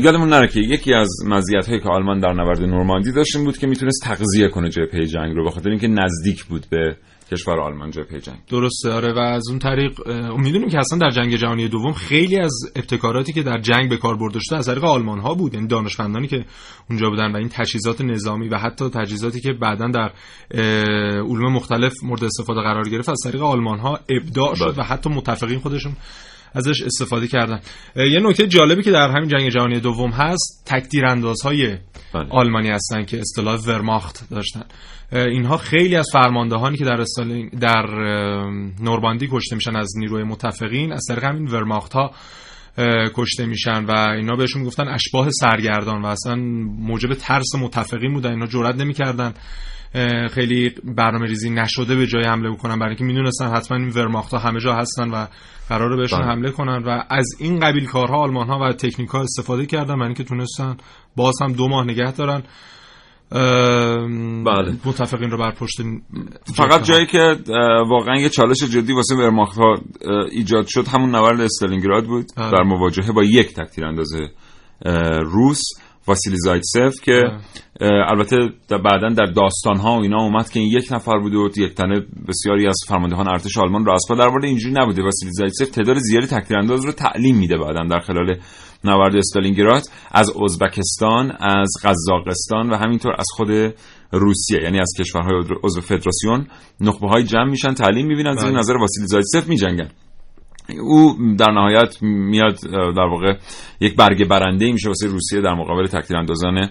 [0.00, 3.66] یادمون نره که یکی از مزیت هایی که آلمان در نبرد نورماندی داشت بود که
[3.66, 6.96] می‌تونست تغذیه کنه جبهه جنگ رو بخاطر اینکه نزدیک بود به
[7.30, 10.08] کشور آلمان جبهه جنگ درسته آره و از اون طریق
[10.38, 14.16] می‌دونیم که اصلا در جنگ جهانی دوم خیلی از ابتکاراتی که در جنگ به کار
[14.16, 16.44] برده شده از طریق آلمان ها بود یعنی دانشمندانی که
[16.90, 20.12] اونجا بودن و این تجهیزات نظامی و حتی تجهیزاتی که بعدا در
[21.20, 24.78] علوم مختلف مورد استفاده قرار گرفت از طریق آلمان ها ابداع شد بله.
[24.78, 25.92] و حتی متفقین خودشون
[26.56, 27.60] ازش استفاده کردن.
[27.96, 31.76] یه نکته جالبی که در همین جنگ جهانی دوم هست تکتیر اندازهای
[32.14, 32.26] بله.
[32.30, 34.64] آلمانی هستن که اصطلاح ورماخت داشتن.
[35.12, 37.04] اینها خیلی از فرماندهانی که در
[37.60, 37.86] در
[38.80, 42.10] نورماندی کشته میشن از نیروی متفقین از طریق همین ورماخت ها
[43.14, 46.34] کشته میشن و اینا بهشون می‌گفتن اشباه سرگردان و اصلا
[46.78, 48.30] موجب ترس متفقین بودن.
[48.30, 49.34] اینا جرئت نمی‌کردن.
[50.30, 52.78] خیلی برنامه ریزی نشده به جای حمله بکنن.
[52.78, 55.26] برای اینکه می‌دونستن حتما این ورماخت ها همه جا هستن و
[55.68, 56.28] قراره بهشون بله.
[56.28, 56.82] حمله کنن.
[56.86, 59.94] و از این قبیل کارها آلمان ها و تکنیک ها استفاده کردن.
[59.94, 60.76] برای اینکه تونستن
[61.16, 62.42] باز هم دو ماه نگه دارن.
[64.44, 64.76] بله.
[64.84, 65.76] متفقین رو بر پشت
[66.56, 67.36] فقط جایی که
[67.88, 69.74] واقعا یه چالش جدی واسه ورماخت ها
[70.30, 72.26] ایجاد شد همون نبرد استالینگراد بود.
[72.36, 72.50] بله.
[72.50, 74.28] در مواجهه با یک تکتیر اندازه
[75.22, 75.62] روس.
[76.06, 77.22] واسیلی زایتسف که
[77.80, 78.36] البته
[78.70, 82.00] بعدا در داستان ها و اینا اومد که این یک نفر بوده و یک تنه
[82.28, 85.02] بسیاری از فرماندهان ارتش آلمان رو اسپا در مورد اینجوری نبوده.
[85.02, 88.36] واسیلی زایتسف تعداد زیادی تکتیرانداز رو تعلیم میده بعدا در خلال
[88.84, 93.50] نبرد استالینگراد از ازبکستان از قزاقستان و همینطور از خود
[94.12, 96.46] روسیه یعنی از کشورهای عضو فدراسیون
[96.80, 98.58] نخبه های جمع میشن تعلیم می‌بینن زیر بله.
[98.58, 99.88] نظر واسیلی زایتسف میجنگن.
[100.80, 103.38] او در نهایت میاد در واقع
[103.80, 106.68] یک برگه برنده میشه واسه روسیه در مقابل تکتیراندازان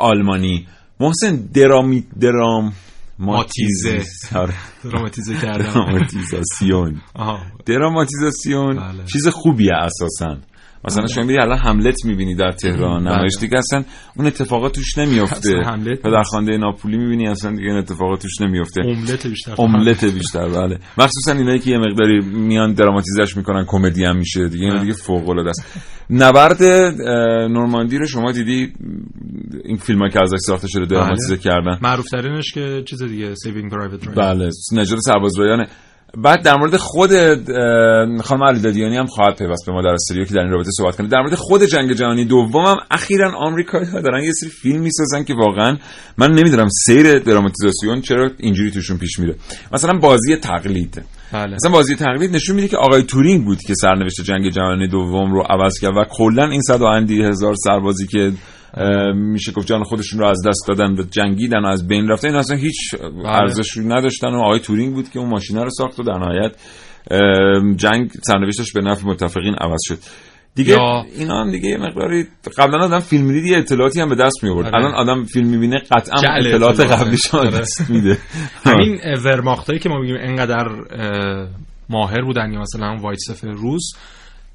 [0.00, 0.66] آلمانی
[1.00, 2.72] محسن درامی درام
[3.18, 4.02] ماتیزه.
[4.34, 4.54] آره.
[4.84, 7.00] دراماتیزه کردم دراماتیزاسیون
[7.66, 9.04] دراماتیزاسیون بله.
[9.12, 10.36] چیز خوبیه اساسا
[10.84, 13.04] مثلا شما میری الان هملت می‌بینی در تهران.
[13.04, 13.14] بله.
[13.14, 13.84] نمایش دیگه اصلا
[14.16, 15.52] اون اتفاقات توش نمیفته
[16.04, 19.54] پدرخوانده ناپولی می‌بینی اصلا دیگه این اتفاقات توش نمیفته املت بیشتر.
[19.58, 20.78] املت بیشتر بله.
[20.98, 24.48] مخصوصا اینایی که یه مقداری میان دراماتیزش می‌کنن کمدی هم میشه.
[24.48, 24.80] دیگه این بله.
[24.80, 25.82] دیگه فوق العاده است.
[26.10, 26.62] نبرد
[27.50, 28.72] نورماندی رو شما دیدی؟
[29.64, 31.78] این فیلم که ازش ساخته شده دراماتیزه کردن.
[31.82, 34.50] معروف ترینش که چیز دیگه Saving Private بله.
[34.72, 35.66] نجات سرباز رایان
[36.16, 37.10] بعد در مورد خود
[38.22, 40.96] خانم علی دادیانی هم خواهد پیوست به ما در استودیو که در این رابطه صحبت
[40.96, 41.08] کنه.
[41.08, 45.34] در مورد خود جنگ جهانی دوم هم اخیرا آمریکایی‌ها دارن یه سری فیلم می‌سازن که
[45.34, 45.76] واقعا
[46.18, 49.34] من نمی‌دونم سیر دراماتیزاسیون چرا اینجوری توشون پیش میره.
[49.72, 51.02] مثلا بازی تقلید.
[51.32, 51.54] بله.
[51.54, 55.42] مثلا بازی تقلید نشون میده که آقای تورینگ بود که سرنوشت جنگ جهانی دوم رو
[55.42, 58.32] عوض کرد و کلا این صد و اندی هزار سربازی که
[59.14, 62.36] میشه گفت جان خودشون رو از دست دادن و جنگیدن و از بین رفتن این
[62.36, 66.18] اصلا هیچ ارزش نداشتن و آقای تورینگ بود که اون ماشینا رو ساخت و در
[66.18, 66.52] نهایت
[67.76, 69.98] جنگ سرنوشتش به نفع متفقین عوض شد
[70.54, 72.26] دیگه یا- اینا هم دیگه یه مقداری
[72.58, 74.76] قبلا آدم فیلم می‌دید یه اطلاعاتی هم به دست می آورد آره.
[74.76, 76.80] الان آدم فیلم می‌بینه قطعا اطلاعات.
[76.80, 77.50] قبلیش آره.
[77.50, 78.18] دست میده
[78.64, 81.48] همین ورماختایی که ما میگیم انقدر اه،
[81.88, 83.92] ماهر بودن یا مثلا وایت سفر روس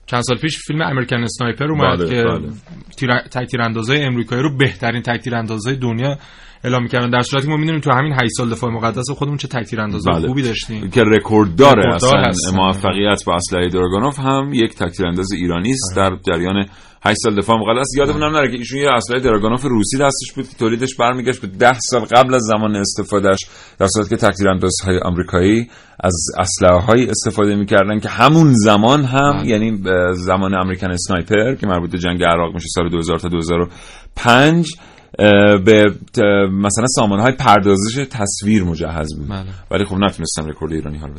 [0.05, 2.49] چند سال پیش فیلم امریکن اسنایپر اومد بله، که بله.
[2.97, 3.09] تیر...
[3.19, 6.17] تک تیراندازای امریکایی رو بهترین تک تیراندازای دنیا
[6.63, 9.47] اعلام می‌کردن در صورتی که ما می‌دونیم تو همین 8 سال دفاع مقدس خودمون چه
[9.47, 10.27] تک تیراندازای بله.
[10.27, 12.57] خوبی داشتیم که رکورد داره اصلا هستن.
[12.57, 16.09] موفقیت با اسلحه دراگونوف هم یک تکتیرانداز ایرانی است آره.
[16.09, 16.65] در جریان
[17.05, 20.49] 8 سال دفاع مقدس یادمون هم نره که ایشون یه اسلحه دراگونوف روسی دستش بود
[20.49, 23.39] که تولیدش برمیگشت به 10 سال قبل از زمان استفادهش
[23.79, 29.47] در صورتی که تکتیراندازهای آمریکایی از اسلحه های استفاده می‌کردن که همون زمان هم بله.
[29.47, 34.67] یعنی زمان امریکن اسنایپر که مربوط به جنگ عراق میشه سال 2000 تا 2005
[35.19, 35.85] اه، به
[36.51, 39.45] مثلا سامانه های پردازش تصویر مجهز بود بله.
[39.71, 41.13] ولی خب نتونستن رکورد ایرانی ها رو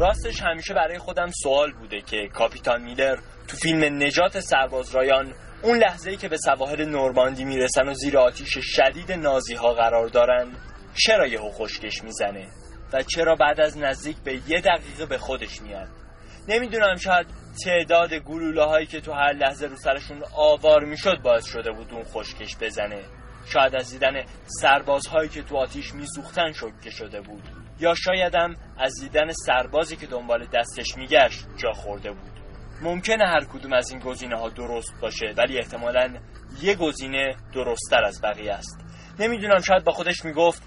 [0.00, 5.78] راستش همیشه برای خودم سوال بوده که کاپیتان میلر تو فیلم نجات سرباز رایان اون
[5.78, 10.52] لحظه ای که به سواحل نورماندی می‌رسن و زیر آتیش شدید نازی ها قرار دارن
[10.94, 12.46] چرا یهو خشکش می‌زنه؟
[12.92, 15.88] و چرا بعد از نزدیک به یه دقیقه به خودش میاد؟
[16.48, 17.26] نمی‌دونم شاید
[17.64, 22.04] تعداد گلوله هایی که تو هر لحظه رو سرشون آوار می‌شد باعث شده بود اون
[22.04, 23.04] خشکش بزنه.
[23.46, 27.59] شاید از دیدن سربازهایی که تو آتیش میسوختن شوکه شده بود.
[27.80, 32.30] یا شایدم از دیدن سربازی که دنبال دستش میگشت جا خورده بود.
[32.82, 36.14] ممکنه هر کدوم از این گزینه ها درست باشه ولی احتمالا
[36.62, 38.78] یه گزینه درستتر از بقیه است.
[39.18, 40.62] نمی‌دونم شاید با خودش می‌گفت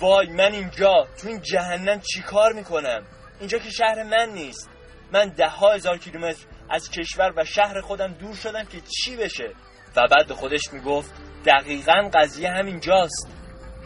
[0.00, 3.02] وای من اینجا تو این جهنم چی کار می‌کنم؟
[3.40, 4.70] اینجا که شهر من نیست.
[5.12, 9.48] من ده ها هزار کیلومتر از کشور و شهر خودم دور شدم که چی بشه؟
[9.96, 11.12] و بعد به خودش می‌گفت
[11.46, 13.28] دقیقا قضیه همینجاست.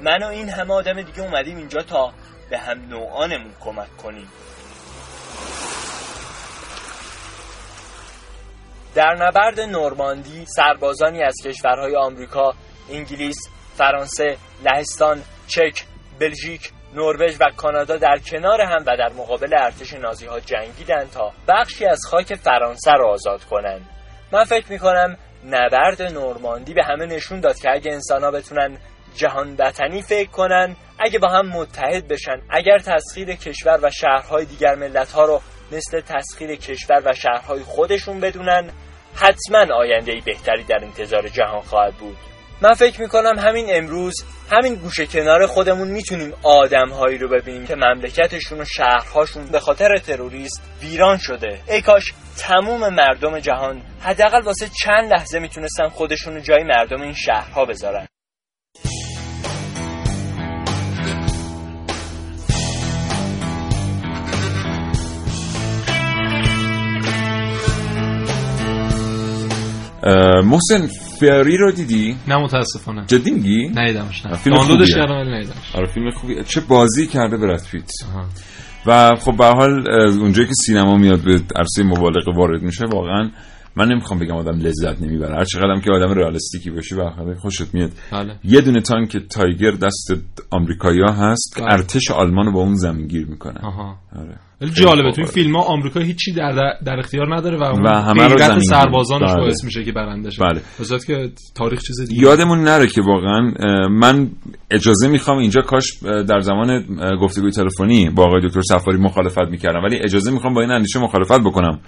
[0.02, 2.12] من و این همه آدم دیگه اومدیم اینجا تا
[2.52, 4.28] به هم نوعانمون کمک کنیم
[8.94, 12.54] در نبرد نورماندی سربازانی از کشورهای آمریکا،
[12.90, 13.36] انگلیس،
[13.76, 15.84] فرانسه، لهستان، چک،
[16.20, 21.32] بلژیک، نروژ و کانادا در کنار هم و در مقابل ارتش نازی ها جنگیدند تا
[21.48, 23.88] بخشی از خاک فرانسه را آزاد کنند.
[24.32, 28.78] من فکر می کنم نبرد نورماندی به همه نشون داد که اگه انسان ها بتونن
[29.16, 32.40] جهان وطنی فکر کنن اگه با هم متحد بشن.
[32.50, 35.40] اگر تسخیر کشور و شهرهای دیگر ملت ها رو
[35.72, 38.70] مثل تسخیر کشور و شهرهای خودشون بدونن
[39.14, 42.16] حتما آینده بهتری در انتظار جهان خواهد بود.
[42.62, 44.14] من فکر می‌کنم همین امروز
[44.50, 49.96] همین گوشه کنار خودمون می‌تونیم آدم هایی رو ببینیم که مملکتشون و شهرهاشون به خاطر
[49.96, 51.60] تروریست ویران شده.
[51.68, 57.14] ای کاش تموم مردم جهان حداقل واسه چند لحظه می‌تونستن خودشون رو جای مردم این
[57.14, 58.06] شهرها بذارن.
[70.44, 70.86] محسن
[71.20, 74.94] فری رو دیدی؟ نه متاسفانه جدی میگی؟ ندیدمش نه فیلم دانلودش.
[74.94, 77.90] کردم ولی ندیدمش آره فیلم خوبی چه بازی کرده براد پیت.
[78.86, 83.30] و خب به حال اونجایی که سینما میاد به عرصه مبالغه وارد میشه واقعا
[83.76, 87.90] من نمی‌خوام بگم آدم لذت نمی‌بره هر چقدرم که آدم رئالیستیکی باشی و خوشت میاد
[88.12, 88.38] بله.
[88.44, 90.12] یه دونه تانک تایگر دست
[90.50, 91.72] آمریکایی‌ها هست که بله.
[91.72, 94.38] ارتش آلمان رو با اون زمین گیر می‌کنه آها آره.
[94.70, 95.24] جالبه توی.
[95.24, 99.30] فیلم ها آمریکا هیچی در, در اختیار نداره و, اون و همه رو زمین سربازانش
[99.30, 99.40] بله.
[99.40, 100.60] باعث میشه که برنده شه بله.
[101.06, 103.40] که تاریخ چیز دیگه یادمون نره که واقعا
[103.88, 104.30] من
[104.70, 106.84] اجازه می‌خوام اینجا کاش در زمان
[107.20, 111.40] گفتگوی تلفنی با آقای دکتر سفاری مخالفت می‌کردم ولی اجازه می‌خوام با این اندیشه مخالفت
[111.40, 111.80] بکنم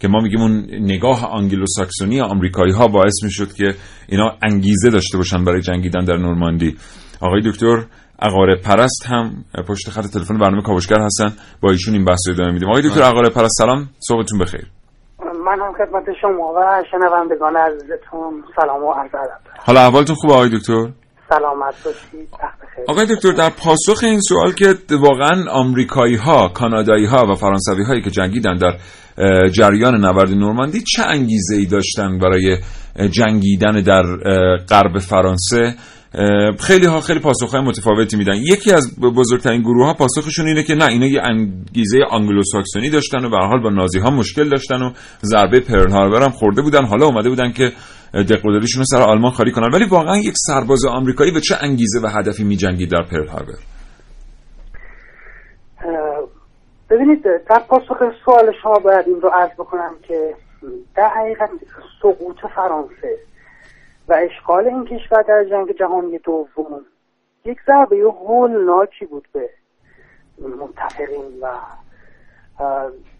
[0.00, 3.74] که ما میگیم اون نگاه آنگلو ساکسونی آمریکایی ها باعث می‌شد که
[4.08, 6.76] اینا انگیزه داشته باشن برای جنگیدن در نورماندی.
[7.20, 7.84] آقای دکتر
[8.22, 11.32] عقاره پرست هم پشت خط تلفن برنامه کاوشگر هستن.
[11.62, 12.68] با ایشون این بحث رو ادامه میدیم.
[12.68, 13.88] آقای دکتر عقاره پرست سلام.
[14.08, 14.66] صبحتون بخیر.
[15.46, 19.40] من هم خدمت شما و شنوندگان عزیزتون سلام و عرض ادب.
[19.66, 20.88] حالا احوالتون خوبه آقای دکتر؟
[21.30, 22.28] سلامت باشید
[22.88, 28.02] آقای دکتر در پاسخ این سوال که واقعا آمریکایی ها، کانادایی ها و فرانسوی هایی
[28.02, 28.76] که جنگیدن در
[29.48, 32.58] جریان نبرد نورماندی چه انگیزه ای داشتن برای
[33.10, 34.02] جنگیدن در
[34.70, 35.74] غرب فرانسه؟
[36.60, 38.34] خیلی ها خیلی پاسخ های متفاوتی میدن.
[38.34, 43.24] یکی از بزرگترین گروه ها پاسخشون اینه که نه اینا یه انگیزه آنگلو ساکسونی داشتن
[43.24, 44.92] و به حال با نازی ها مشکل داشتن و
[45.24, 46.84] ضربه پرل هاربر هم خورده بودن.
[46.84, 47.72] حالا اومده بودن که
[48.14, 49.68] دقدریشون رو سر آلمان خالی کنن.
[49.74, 53.58] ولی واقعا یک سرباز آمریکایی به چه انگیزه و هدفی میجنگید در پرل هاربر؟
[56.90, 60.34] ببینید در پاسخ سوال شما باید این رو عرض بکنم که
[60.96, 61.50] در حقیقت
[62.02, 63.18] سقوط فرانسه
[64.08, 66.80] و اشغال این کشور در جنگ جهانی دوم
[67.44, 69.50] یک ضربه هولناکی بود به
[70.38, 71.48] متفقین و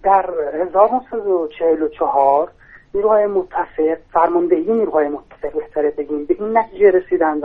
[0.03, 0.31] در
[0.63, 2.53] 1944
[2.95, 7.41] نیروهای متفق فرماندهی نیروهای متفق بهتره بگیم به این نتیجه رسیدن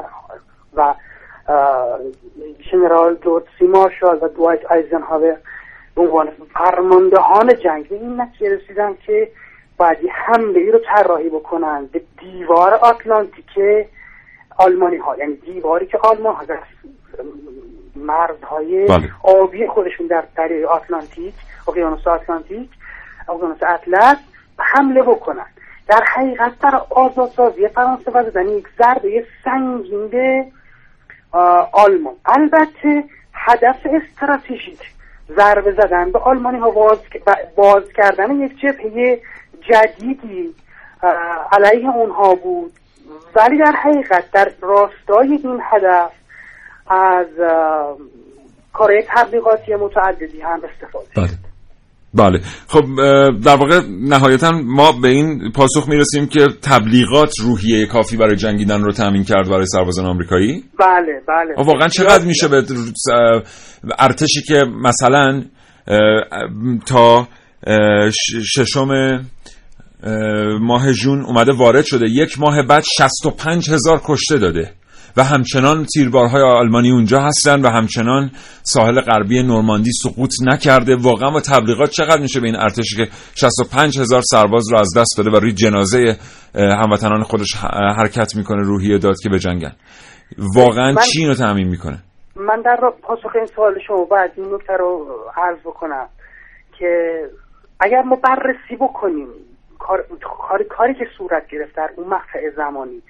[0.76, 0.94] و,
[2.72, 5.38] ژنرال جورج سی مارشال و دوایت آیزنهاور
[5.96, 9.32] به عنوان فرماندهان جنگ به این نتیجه رسیدن که
[9.78, 13.60] باید یه حمله ای رو طراحی بکنن به دیوار آتلانتیک
[14.58, 16.60] آلمانی ها یعنی دیواری که آلمان ها در
[17.96, 19.10] مرزهای بله.
[19.24, 21.34] آبی خودشون در دریای آتلانتیک
[21.68, 22.70] اقیانوس آتلانتیک
[23.30, 24.18] اقیانوس اطلس
[24.60, 25.46] حمله بکنن.
[25.88, 30.46] در حقیقت در آزادسازی فرانسه و زدن یک ضربه سنگین به
[31.72, 32.14] آلمان.
[32.26, 34.80] البته هدف استراتژیک
[35.36, 36.98] ضربه زدن به آلمانی ها باز,
[37.56, 39.20] باز کردن یک جبهه
[39.70, 40.56] جدیدی
[41.52, 42.72] علیه اونها بود.
[43.36, 46.12] ولی در حقیقت در راستای این هدف
[46.88, 47.28] از
[48.74, 51.55] کارهای تبلیغاتی متعددی هم استفاده شد.
[52.16, 52.42] بله.
[52.68, 52.86] خب
[53.44, 58.92] در واقع نهایتا ما به این پاسخ می‌رسیم که تبلیغات روحیه کافی برای جنگیدن رو
[58.92, 61.66] تامین کرد برای سربازان آمریکایی؟ بله بله.
[61.66, 62.64] واقعا چقدر میشه به
[64.00, 65.44] ارتشی که مثلا
[66.86, 67.28] تا
[68.44, 68.90] ششم
[70.04, 74.72] اه، ماه جون اومده وارد شده یک ماه بعد 65 هزار کشته داده.
[75.18, 78.32] و همچنان تیربارهای آلمانی اونجا هستن و همچنان
[78.64, 80.96] ساحل غربی نورماندی سقوط نکرده.
[80.96, 85.18] واقعا با تبلیغات چقدر میشه به این ارتشی که 65 هزار سرباز رو از دست
[85.18, 86.18] داده و روی جنازه
[86.56, 87.56] هموطنان خودش
[87.98, 89.72] حرکت می‌کنه روحیه داد که بجنگن.
[90.56, 91.98] واقعا من- چی اینو تامین می‌کنه.
[92.36, 96.08] من در پاسخ این سوال شما باید این نکته رو عرض بکنم
[96.80, 96.88] که
[97.80, 99.28] اگر ما بررسی بکنیم
[99.80, 100.06] کار-
[100.48, 103.02] کاری کاری که صورت گرفت در اون مقطع زمانی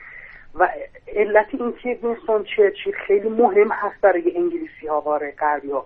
[0.59, 0.69] و
[1.15, 5.85] علت این که وینستون چرچیل خیلی مهم هست برای انگلیسی ها و غربی ها.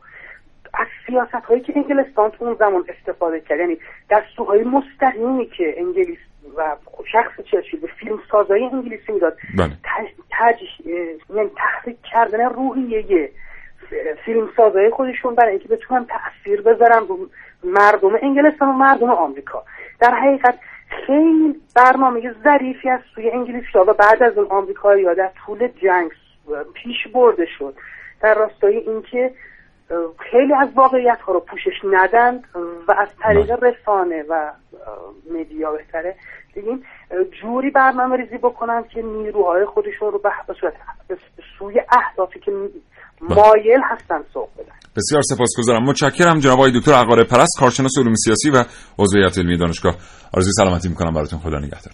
[0.73, 3.77] از سیاست هایی که انگلستان تو اون زمان استفاده کرد یعنی
[4.09, 6.17] دستورهای مستقیمی که انگلیس
[6.57, 6.75] و
[7.11, 9.71] شخص چرچیل به فیلم سازای انگلیسی می‌داد بله.
[9.83, 10.85] تج-
[11.35, 13.29] یعنی تحریک کردن روحیه
[14.25, 17.29] فیلم سازای خودشون برای اینکه بتونن تاثیر بذارن رو
[17.63, 19.63] مردم انگلستان و مردم آمریکا.
[19.99, 25.31] در حقیقت خیلی برنامه ظریفی از سوی انگلیس و بعد از اون آمریکایی ها در
[25.45, 26.11] طول جنگ
[26.73, 27.75] پیش برده شد.
[28.21, 29.33] در راستای اینکه
[30.31, 32.41] خیلی از واقعیت ها رو پوشش ندن
[32.87, 34.51] و از طریق رسانه و
[35.31, 36.15] مدیا بهتره.
[36.55, 36.83] بگیم
[37.41, 40.73] جوری برنامه ریزی بکنن که نیروهای خودشون رو به صورت
[41.59, 42.51] سوی اهدافی که
[43.21, 44.75] مایل هستن سوق بدن.
[44.95, 45.83] بسیار سپاسگزارم.
[45.83, 48.63] متشکرم جناب آقای دکتر عقاره پرست کارشناس علوم سیاسی و
[48.99, 49.95] عضو هیئت علمی دانشگاه.
[50.33, 51.39] آرزوی سلامتی می‌کنم براتون.
[51.39, 51.93] خدا نگهدار.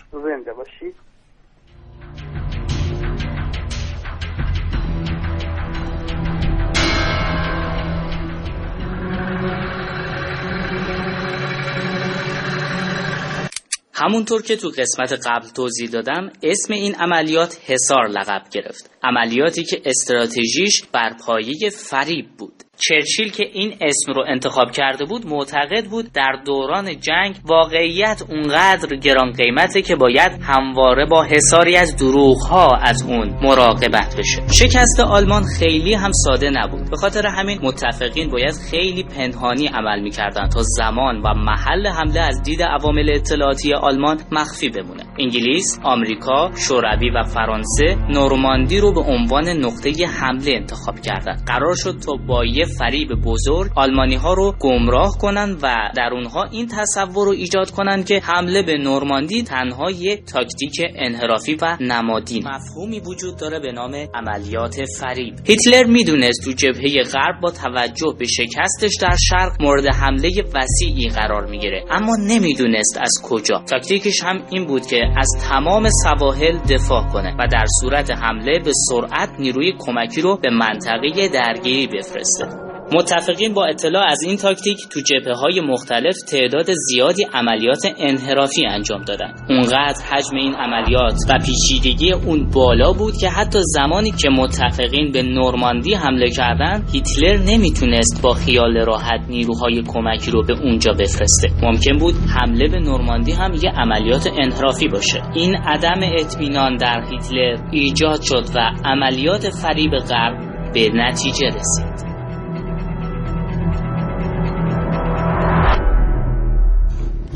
[13.97, 18.91] همونطور که تو قسمت قبل توضیح دادم اسم این عملیات حصار لقب گرفت.
[19.03, 22.64] عملیاتی که استراتژیش بر پایه فریب بود.
[22.77, 28.95] چرچیل که این اسم رو انتخاب کرده بود معتقد بود در دوران جنگ واقعیت اونقدر
[28.95, 34.47] گران قیمته که باید همواره با حساری از دروغ ها از اون مراقبت بشه.
[34.53, 36.89] شکست آلمان خیلی هم ساده نبود.
[36.89, 42.43] به خاطر همین متفقین باید خیلی پنهانی عمل می‌کردن تا زمان و محل حمله از
[42.43, 45.03] دید عوامل اطلاعاتی آلمان مخفی بمونه.
[45.19, 51.43] انگلیس آمریکا شوروی و فرانسه نورماندی رو به عنوان نقطه حمله انتخاب کردند.
[51.47, 56.43] قرار شد تا با یه فریب بزرگ آلمانی ها رو گمراه کنند و در اونها
[56.51, 62.43] این تصور رو ایجاد کنند که حمله به نورماندی تنها یک تاکتیک انحرافی و نمادین.
[62.47, 65.33] مفهومی وجود داره به نام عملیات فریب.
[65.45, 71.45] هیتلر می‌دونست تو جبهه غرب با توجه به شکستش در شرق مورد حمله وسیعی قرار
[71.45, 73.63] می‌گیره اما نمی‌دونست از کجا.
[73.71, 78.71] تاکتیکش هم این بود که از تمام سواحل دفاع کنه و در صورت حمله به
[78.89, 82.45] سرعت نیروی کمکی رو به منطقه درگیری بفرسته.
[82.93, 89.01] متفقین با اطلاع از این تاکتیک تو جبهه های مختلف تعداد زیادی عملیات انحرافی انجام
[89.01, 89.33] دادن.
[89.49, 95.23] اونقدر حجم این عملیات و پیچیدگی اون بالا بود که حتی زمانی که متفقین به
[95.23, 101.49] نورماندی حمله کردن هیتلر نمی‌تونست با خیال راحت نیروهای کمکی رو به اونجا بفرسته.
[101.63, 105.21] ممکن بود حمله به نورماندی هم یه عملیات انحرافی باشه.
[105.35, 110.37] این عدم اطمینان در هیتلر ایجاد شد و عملیات فریب غرب
[110.73, 112.04] به نتیجه رسید.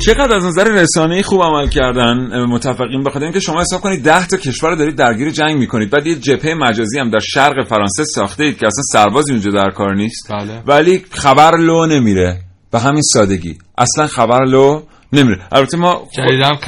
[0.10, 4.38] چقدر از نظر رسانه‌ای خوب عمل کردن متفقین بخاطر اینکه شما حساب کنید 10 تا
[4.38, 5.90] کشور رو دارید درگیر جنگ می‌کنید.
[5.90, 9.70] بعد یه جبهه مجازی هم در شرق فرانسه ساخته اید که اصلا سربازی اونجا در
[9.70, 10.32] کار نیست.
[10.32, 10.64] بله.
[10.68, 12.40] ولی خبر لو نمیره.
[12.72, 13.58] به همین سادگی.
[13.78, 14.82] اصلا خبر لو
[15.14, 15.42] نمیره.
[15.52, 16.08] البته ما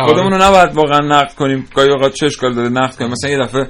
[0.06, 1.68] خودمون رو نباید واقعا نقد کنیم.
[1.76, 3.12] گاهی اوقات چه اشکال داره نقد کنیم.
[3.12, 3.68] مثلا یه دفعه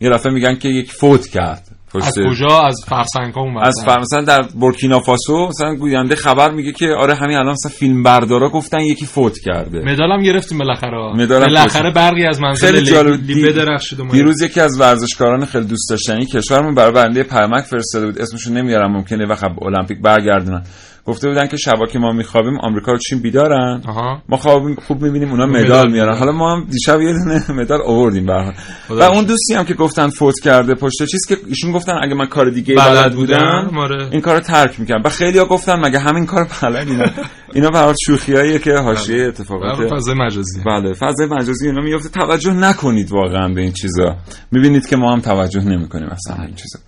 [0.00, 1.65] یه دفعه میگن که یک فوت کرد.
[1.94, 3.66] از کجا؟ از فرسنگ ها اومد.
[3.66, 4.00] از فر...
[4.00, 8.80] مثلا در بورکینافاسو مثلا گوینده خبر میگه که آره همین الان مثلا فیلم بردارا گفتن
[8.80, 9.78] یکی فوت کرده.
[9.92, 11.12] مدالم گرفتیم بالاخره.
[11.14, 11.90] مدالم بالاخره.
[11.90, 15.44] برقی از منزل خیلی لی- جالب لی دی- بدرخشید و ما- دیروز یکی از ورزشکاران
[15.44, 18.18] خیلی دوست داشتنی کشورمون برای بنده پیامک فرستاده بود.
[18.18, 20.62] اسمشو نمیارم ممکنه وقت المپیک برگردونن.
[21.06, 23.82] گفته بودن که شبا که ما میخوابیم آمریکا و چین بیدارن.
[23.88, 24.22] آها.
[24.28, 26.16] ما خواب خوب می‌بینیم اونا مدال میارن.
[26.18, 28.54] حالا ما هم دیشب یه دونه مدال آوردیم به هر
[28.88, 28.98] حال.
[28.98, 32.26] و اون دوستی هم که گفتن فوت کرده پشت چیز که ایشون گفتن اگه من
[32.26, 34.08] کار دیگه بلد بلد بودم آره.
[34.12, 37.06] این کارو ترک می‌کنم و خیلی ها گفتن مگه همین کار بلد اینا
[37.54, 42.52] اینا حال شوخیاییه که حاشیه اتفاقات بله، فضای مجازی بله فضای مجازی اینا میفته توجه
[42.52, 44.16] نکنید واقعا به این چیزا.
[44.52, 46.78] می‌بینید که ما هم توجه نمی‌کنیم اصلا به این چیزا.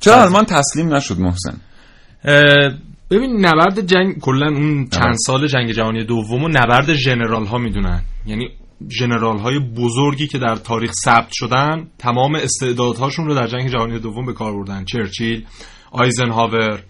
[0.00, 1.54] چرا آلمان تسلیم نشد محسن؟
[3.10, 8.02] ببین نبرد جنگ کلا اون چند سال جنگ جهانی دوم و نبرد ژنرال ها می‌دونن.
[8.26, 8.48] یعنی
[8.98, 14.26] ژنرال های بزرگی که در تاریخ ثبت شدن تمام استعدادهاشون رو در جنگ جهانی دوم
[14.26, 14.84] به کار بردن.
[14.84, 15.44] چرچیل
[15.92, 16.82] آیزنهاور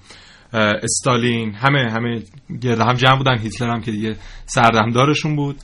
[0.52, 2.22] استالین همه همه
[2.60, 3.38] گرد هم جمع بودن.
[3.38, 5.56] هیتلر هم که دیگه سردمدارشون بود.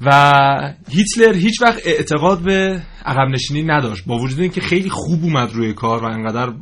[0.00, 4.04] و هیتلر هیچ وقت اعتقاد به عقب نشینی نداشت.
[4.06, 6.52] با وجود اینکه خیلی خوب اومد روی کار و انقدر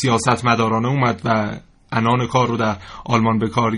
[0.00, 1.56] سیاست مدارانه اومد و
[1.92, 3.70] انان کار رو در آلمان به کار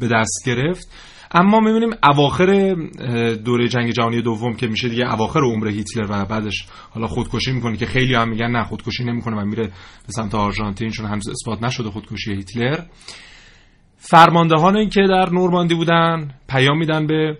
[0.00, 0.88] به دست گرفت.
[1.32, 2.74] اما می‌بینیم اواخر
[3.44, 7.76] دوره جنگ جهانی دوم که میشه دیگه اواخر عمر هیتلر و بعدش حالا خودکشی می‌کنه
[7.76, 9.66] که خیلی هم میگن نه خودکشی نمی‌کنه و میره
[10.06, 12.78] به سمت آرژانتین چون هنوز اثبات نشده خودکشی هیتلر.
[13.96, 17.38] فرماندهانی که در نورماندی بودن پیام میدن به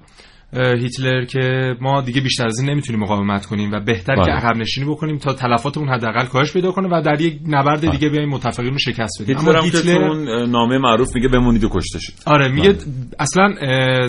[0.53, 4.25] هیتلر که ما دیگه بیشتر از این نمی‌تونیم مقاومت کنیم و بهتر بله.
[4.25, 8.09] که عقب نشینی بکنیم تا تلفاتمون حداقل کاهش پیدا کنه و در یک نبرد دیگه
[8.09, 11.99] بیایم متفقین رو شکست بدیم هیتلر اما تو اون نامه معروف میگه بمونید و کشته
[11.99, 12.85] شید آره میگه بله.
[13.19, 13.55] اصلا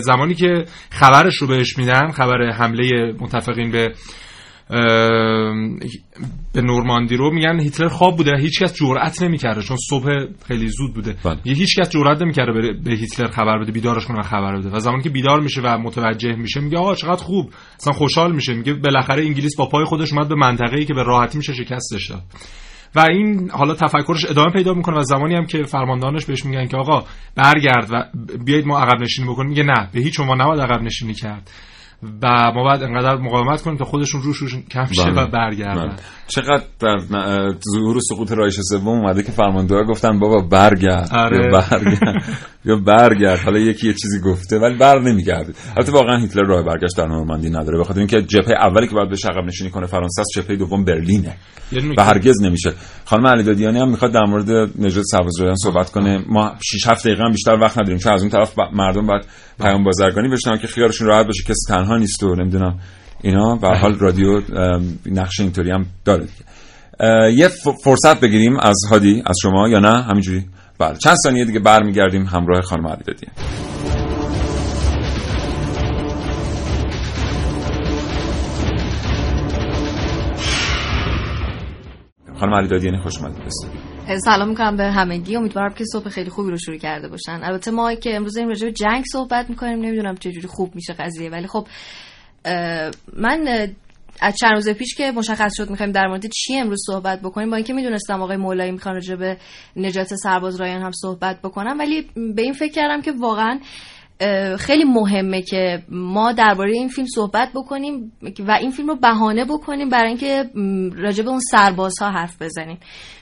[0.00, 3.92] زمانی که خبرش رو بهش میدن خبر حمله متفقین به
[6.52, 10.08] به نورماندی رو میگن هیتلر خواب بوده هیچکس جرئت نمی‌کرده چون صبح
[10.48, 11.16] خیلی زود بوده.
[11.24, 11.38] بله.
[11.44, 12.52] یه هیچکس جرئت نمی‌کرده
[12.84, 14.70] به, هیتلر خبر بده بیدارش کنه و خبر بده.
[14.70, 17.50] و زمانی که بیدار میشه و متوجه میشه میگه آقا چقدر خوب.
[17.78, 18.54] اصلا خوشحال میشه.
[18.54, 22.22] میگه بالاخره انگلیس با پای خودش اومد به منطقه‌ای که به راحتی میشه شکستش داد
[22.94, 26.76] و این حالا تفکرش ادامه پیدا می‌کنه و زمانی هم که فرماندهانش بهش میگن که
[26.76, 27.04] آقا
[27.34, 28.04] برگرد و
[28.44, 31.50] بیایید ما عقب نشینی بکنیم میگه نه به هیچ عنوان نباید عقب نشینی کرد.
[32.22, 35.22] و ما باید انقدر مقاومت کنیم تا خودشون روش روش کم شه بله.
[35.22, 35.86] و برگردن.
[35.86, 35.96] بله.
[36.28, 36.98] چقدر در
[37.72, 41.08] ظهور سقوط رایش سوم اومده که فرمانده گفتن بابا برگرد.
[41.12, 41.44] آره.
[41.44, 42.24] یا برگرد.
[42.64, 43.38] یا برگرد.
[43.38, 47.50] حالا یکی یه چیزی گفته ولی بر نمیگرده البته واقعا هیتلر راه برگشت در نورماندی
[47.50, 47.78] نداره.
[47.78, 51.36] بخاطر اینکه جبهه اولی که باید بهش عقب نشینی کنه فرانسه است جبهه دوم برلینه.
[51.98, 52.72] و هرگز نمیشه.
[53.04, 56.24] خانم علی دادیانی هم می‌خواد در مورد نژاد سربازجویان صحبت کنه.
[56.28, 57.98] ما 6 7 دقیقه بیشتر وقت نداریم.
[57.98, 59.24] چون از اون طرف مردم باید
[59.60, 61.42] پیام بازرگانی بشنن که خیالشون راحت باشه.
[61.42, 62.78] کسی تنها نیست و نمی‌دونم
[63.22, 63.56] اینا.
[63.56, 64.40] هر حال رادیو
[65.06, 66.26] نقش اینطوری هم داره
[67.34, 67.48] یه
[67.84, 70.44] فرصت بگیریم از هادی از شما یا نه؟ همینجوری.
[70.78, 70.96] بله.
[71.04, 73.26] چند ثانیه دیگه برمیگردیم همراه خانم علی دادی
[82.40, 83.42] خانم علی دادیانی خوش اومدید.
[84.06, 85.36] سلام می‌کنم به همگی.
[85.36, 87.40] امیدوارم که صبح خیلی خوبی رو شروع کرده باشن.
[87.42, 91.30] البته ما که امروز این راجع به جنگ صحبت می‌کنیم نمی‌دونم چجوری خوب میشه قضیه
[91.30, 91.66] ولی خب
[93.16, 93.68] من
[94.20, 97.56] از چند روز پیش که مشخص شد می‌خوایم در مورد چی امروز صحبت بکنیم با
[97.56, 99.36] اینکه می‌دونستم آقای مولایی می‌خوان راجع به
[99.76, 102.02] نجات سرباز رایان هم صحبت بکنم ولی
[102.34, 103.60] به این فکر کردم که واقعا
[104.58, 108.12] خیلی مهمه که ما درباره این فیلم صحبت بکنیم
[108.48, 110.44] و این فیلم رو بهانه بکنیم برای اینکه
[110.96, 112.78] راجع به اون سربازها حرف بزنیم.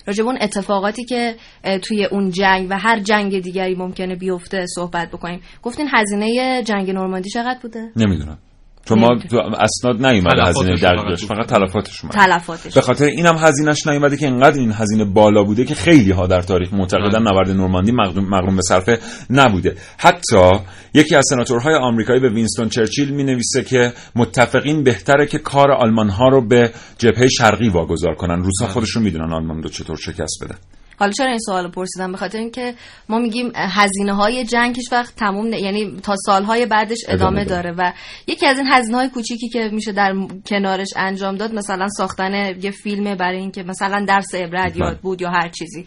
[0.07, 1.34] راجع به اون اتفاقاتی که
[1.82, 5.40] توی اون جنگ و هر جنگ دیگری ممکنه بیفته صحبت بکنیم.
[5.62, 8.38] گفتین هزینه جنگ نورماندی چقدر بوده؟ نمی‌دونم.
[8.85, 12.18] چون ما تو اسناد نیومده هزینه دقیقش فقط تلفاتش اومده.
[12.18, 12.74] تلفاتش.
[12.74, 16.41] به خاطر اینم هزینهش نیومده که اینقدر این هزینه بالا بوده که خیلی ها در
[16.41, 18.99] تاریخ معتقدن نبرد نورماندی مغروم به صرفه
[19.31, 19.76] نبوده.
[19.99, 20.51] حتی
[20.95, 26.09] یکی از سناتورهای آمریکایی به وینستون چرچیل می نویسه که متفقین بهتره که کار آلمان
[26.09, 28.43] ها رو به جبهه شرقی واگذار کنن.
[28.43, 30.55] روسا خودشون می‌دونن آلمان رو چطور شکست بده.
[31.01, 32.74] حالا چرا این سوال پرسیدم؟ به خاطر اینکه
[33.09, 37.72] ما میگیم هزینه های جنگ هیچ وقت تموم یعنی تا سالهای بعدش ادامه, داره.
[37.78, 37.92] و
[38.26, 40.14] یکی از این هزینه های کوچیکی که میشه در
[40.46, 42.32] کنارش انجام داد مثلا ساختن
[42.62, 45.86] یه فیلم برای اینکه مثلا درس عبرت یاد بود یا هر چیزی.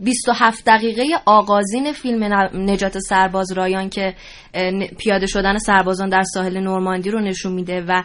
[0.00, 4.14] 27 دقیقه آغازین فیلم نجات سرباز رایان که
[4.98, 8.02] پیاده شدن سربازان در ساحل نورماندی رو نشون میده و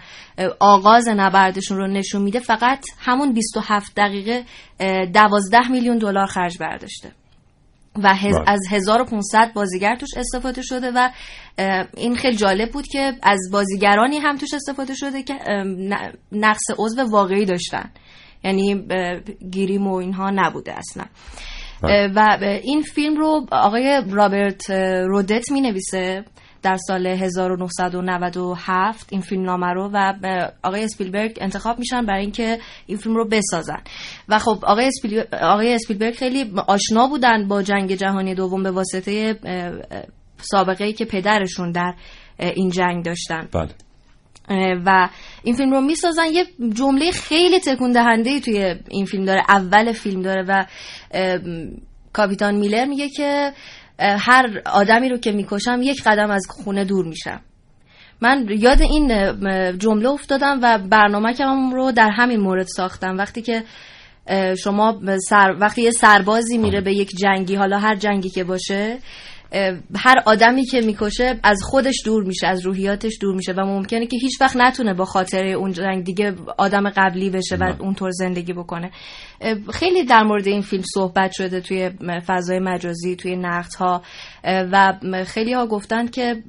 [0.59, 4.43] آغاز نبردشون رو نشون میده فقط همون 27 دقیقه
[5.13, 7.12] 12 میلیون دلار خرج برداشته.
[8.03, 11.10] و هز از 1500 بازیگر توش استفاده شده و
[11.97, 15.34] این خیلی جالب بود که از بازیگرانی هم توش استفاده شده که
[16.32, 17.89] نقص عضو واقعی داشتن.
[18.43, 18.88] یعنی
[19.51, 21.06] گیریم و اینها نبوده اصلا.
[21.84, 22.14] بله.
[22.16, 24.70] و این فیلم رو آقای رابرت
[25.08, 26.26] رودت می نویسه
[26.66, 30.13] در سال 1997 این فیلم نامه رو و
[30.63, 33.82] آقای اسپیلبرگ انتخاب میشن برای اینکه این فیلم رو بسازن.
[34.30, 35.24] و خب آقای, اسپیل...
[35.41, 39.39] آقای اسپیلبرگ خیلی آشنا بودن با جنگ جهانی دوم به واسطه
[40.38, 41.93] سابقه ای که پدرشون در
[42.39, 43.47] این جنگ داشتن.
[43.53, 43.70] بله.
[44.86, 45.09] و
[45.43, 46.26] این فیلم رو می‌سازن.
[46.34, 50.66] یه جمله خیلی تکون دهنده توی این فیلم داره اول فیلم داره و
[52.13, 53.51] کاپیتان میلر میگه که
[54.00, 57.41] هر آدمی رو که می‌کشم یک قدم از خونه دور میشم.
[58.22, 59.08] من یاد این
[59.78, 61.34] جمله افتادم و برنامه
[61.74, 63.18] رو در همین مورد ساختم.
[63.18, 63.64] وقتی که
[64.64, 65.56] شما سر...
[65.60, 68.98] وقتی یه سربازی میره به یک جنگی حالا هر جنگی که باشه
[69.95, 74.18] هر آدمی که می‌کشه از خودش دور میشه از روحیاتش دور میشه و ممکنه که
[74.18, 78.91] هیچ وقت نتونه با خاطر اون جنگ دیگه آدم قبلی بشه و اونطور زندگی بکنه.
[79.74, 81.91] خیلی در مورد این فیلم صحبت شده توی
[82.28, 83.45] فضای مجازی توی
[83.80, 84.01] ها
[84.43, 84.93] و
[85.26, 86.43] خیلی ها گفتن که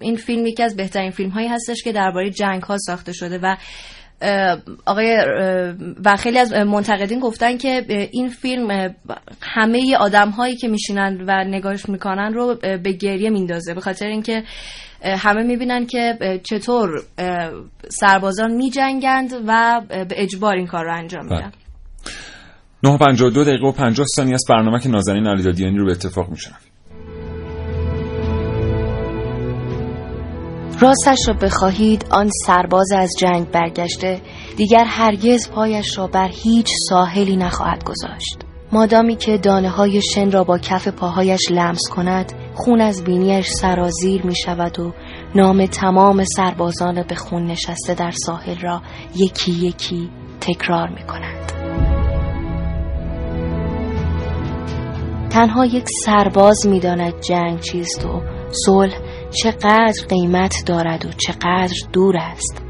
[0.00, 3.56] این فیلم یکی از بهترین فیلم هایی هستش که درباره جنگ ها ساخته شده و
[4.86, 5.16] آقای
[6.04, 8.94] و خیلی از منتقدین گفتن که این فیلم
[9.42, 14.42] همه آدم هایی که میشینن و نگاهش می‌کنن رو به گریه میندازه به خاطر اینکه
[15.02, 16.88] همه می‌بینن که چطور
[17.88, 21.52] سربازان میجنگند و به اجبار این کار رو انجام میدن.
[22.82, 26.58] 952 دقیقه و 50 ثانیه است برنامه که نازنین علیدادیانی رو به اتفاق میشنم
[30.80, 34.20] راستش را بخواهید آن سرباز از جنگ برگشته
[34.56, 38.38] دیگر هرگز پایش را بر هیچ ساحلی نخواهد گذاشت.
[38.72, 44.26] مادامی که دانه های شن را با کف پاهایش لمس کند خون از بینیش سرازیر
[44.26, 44.92] می شود و
[45.34, 48.82] نام تمام سربازان به خون نشسته در ساحل را
[49.16, 50.10] یکی یکی
[50.40, 51.52] تکرار می کند
[55.30, 58.22] تنها یک سرباز می داند جنگ چیست و
[58.66, 58.98] صلح
[59.42, 62.62] چقدر قیمت دارد و چقدر دور است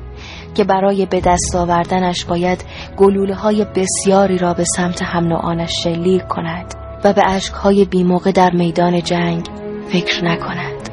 [0.54, 2.64] که برای به دست آوردنش باید
[2.96, 7.22] گلوله های بسیاری را به سمت هم آنش شلیک کند و به
[7.62, 9.46] های بیموقع در میدان جنگ
[9.88, 10.90] فکر نکند.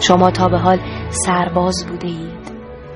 [0.00, 0.78] شما تا به حال
[1.10, 2.43] سرباز بوده اید.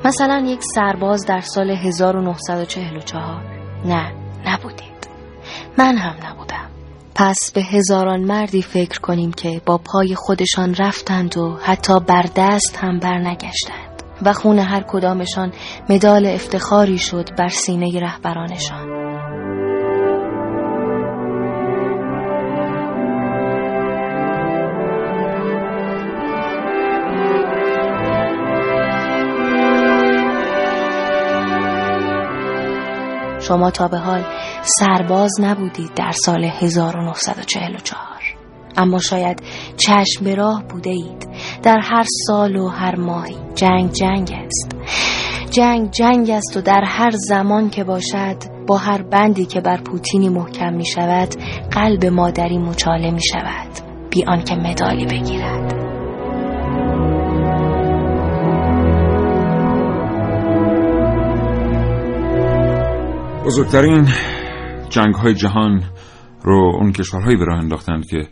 [0.05, 3.43] مثلا یک سرباز در سال 1944
[3.85, 4.13] نه
[4.47, 5.09] نبودید.
[5.79, 6.69] من هم نبودم.
[7.15, 12.77] پس به هزاران مردی فکر کنیم که با پای خودشان رفتند و حتی بر دست
[12.77, 14.03] هم برنگشتند.
[14.23, 15.53] و خون هر کدامشان
[15.91, 19.08] مدال افتخاری شد بر سینه رهبرانشان.
[33.49, 34.25] شما تا به حال
[34.63, 38.05] سرباز نبودید در سال 1944
[38.77, 39.43] اما شاید
[39.77, 41.29] چشم به راه بوده اید.
[41.63, 44.77] در هر سال و هر ماهی جنگ جنگ است.
[45.51, 48.37] جنگ جنگ است و در هر زمان که باشد
[48.67, 51.29] با هر بندی که بر پوتینی محکم می شود
[51.71, 53.69] قلب مادری مچاله می شود
[54.11, 55.68] بی آنکه مدالی بگیرد.
[63.49, 64.09] بزرگترین
[64.89, 65.83] جنگ های جهان
[66.43, 68.29] رو اون کشورهایی به راه انداختند که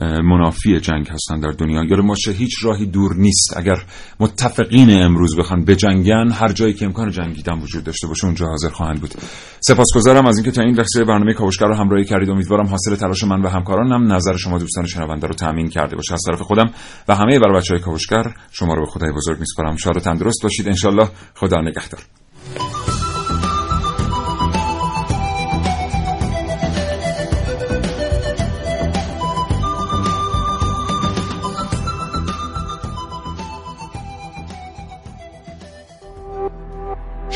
[0.00, 1.84] منافی جنگ هستند در دنیا.
[1.84, 3.56] یا ماشه هیچ راهی دور نیست.
[3.56, 3.76] اگر
[4.20, 9.00] متفقین امروز بخوان بجنگن هر جایی که امکان جنگیدن وجود داشته باشه اونجا حاضر خواهند
[9.00, 9.14] بود.
[9.60, 12.30] سپاسگزارم از اینکه تا این لحظه برنامه کاوشگر رو همراهی کردید.
[12.30, 16.14] امیدوارم حاصل تلاش من و همکارانم نظر شما دوستان شنونده رو تامین کرده باشه.
[16.14, 16.70] از طرف خودم
[17.08, 19.76] و همه بر بچهای کاوشگر شما رو به خدای بزرگ میسپارم.
[19.76, 20.68] شاد و تندرست باشید.
[20.68, 22.00] ان خدا نگهدار.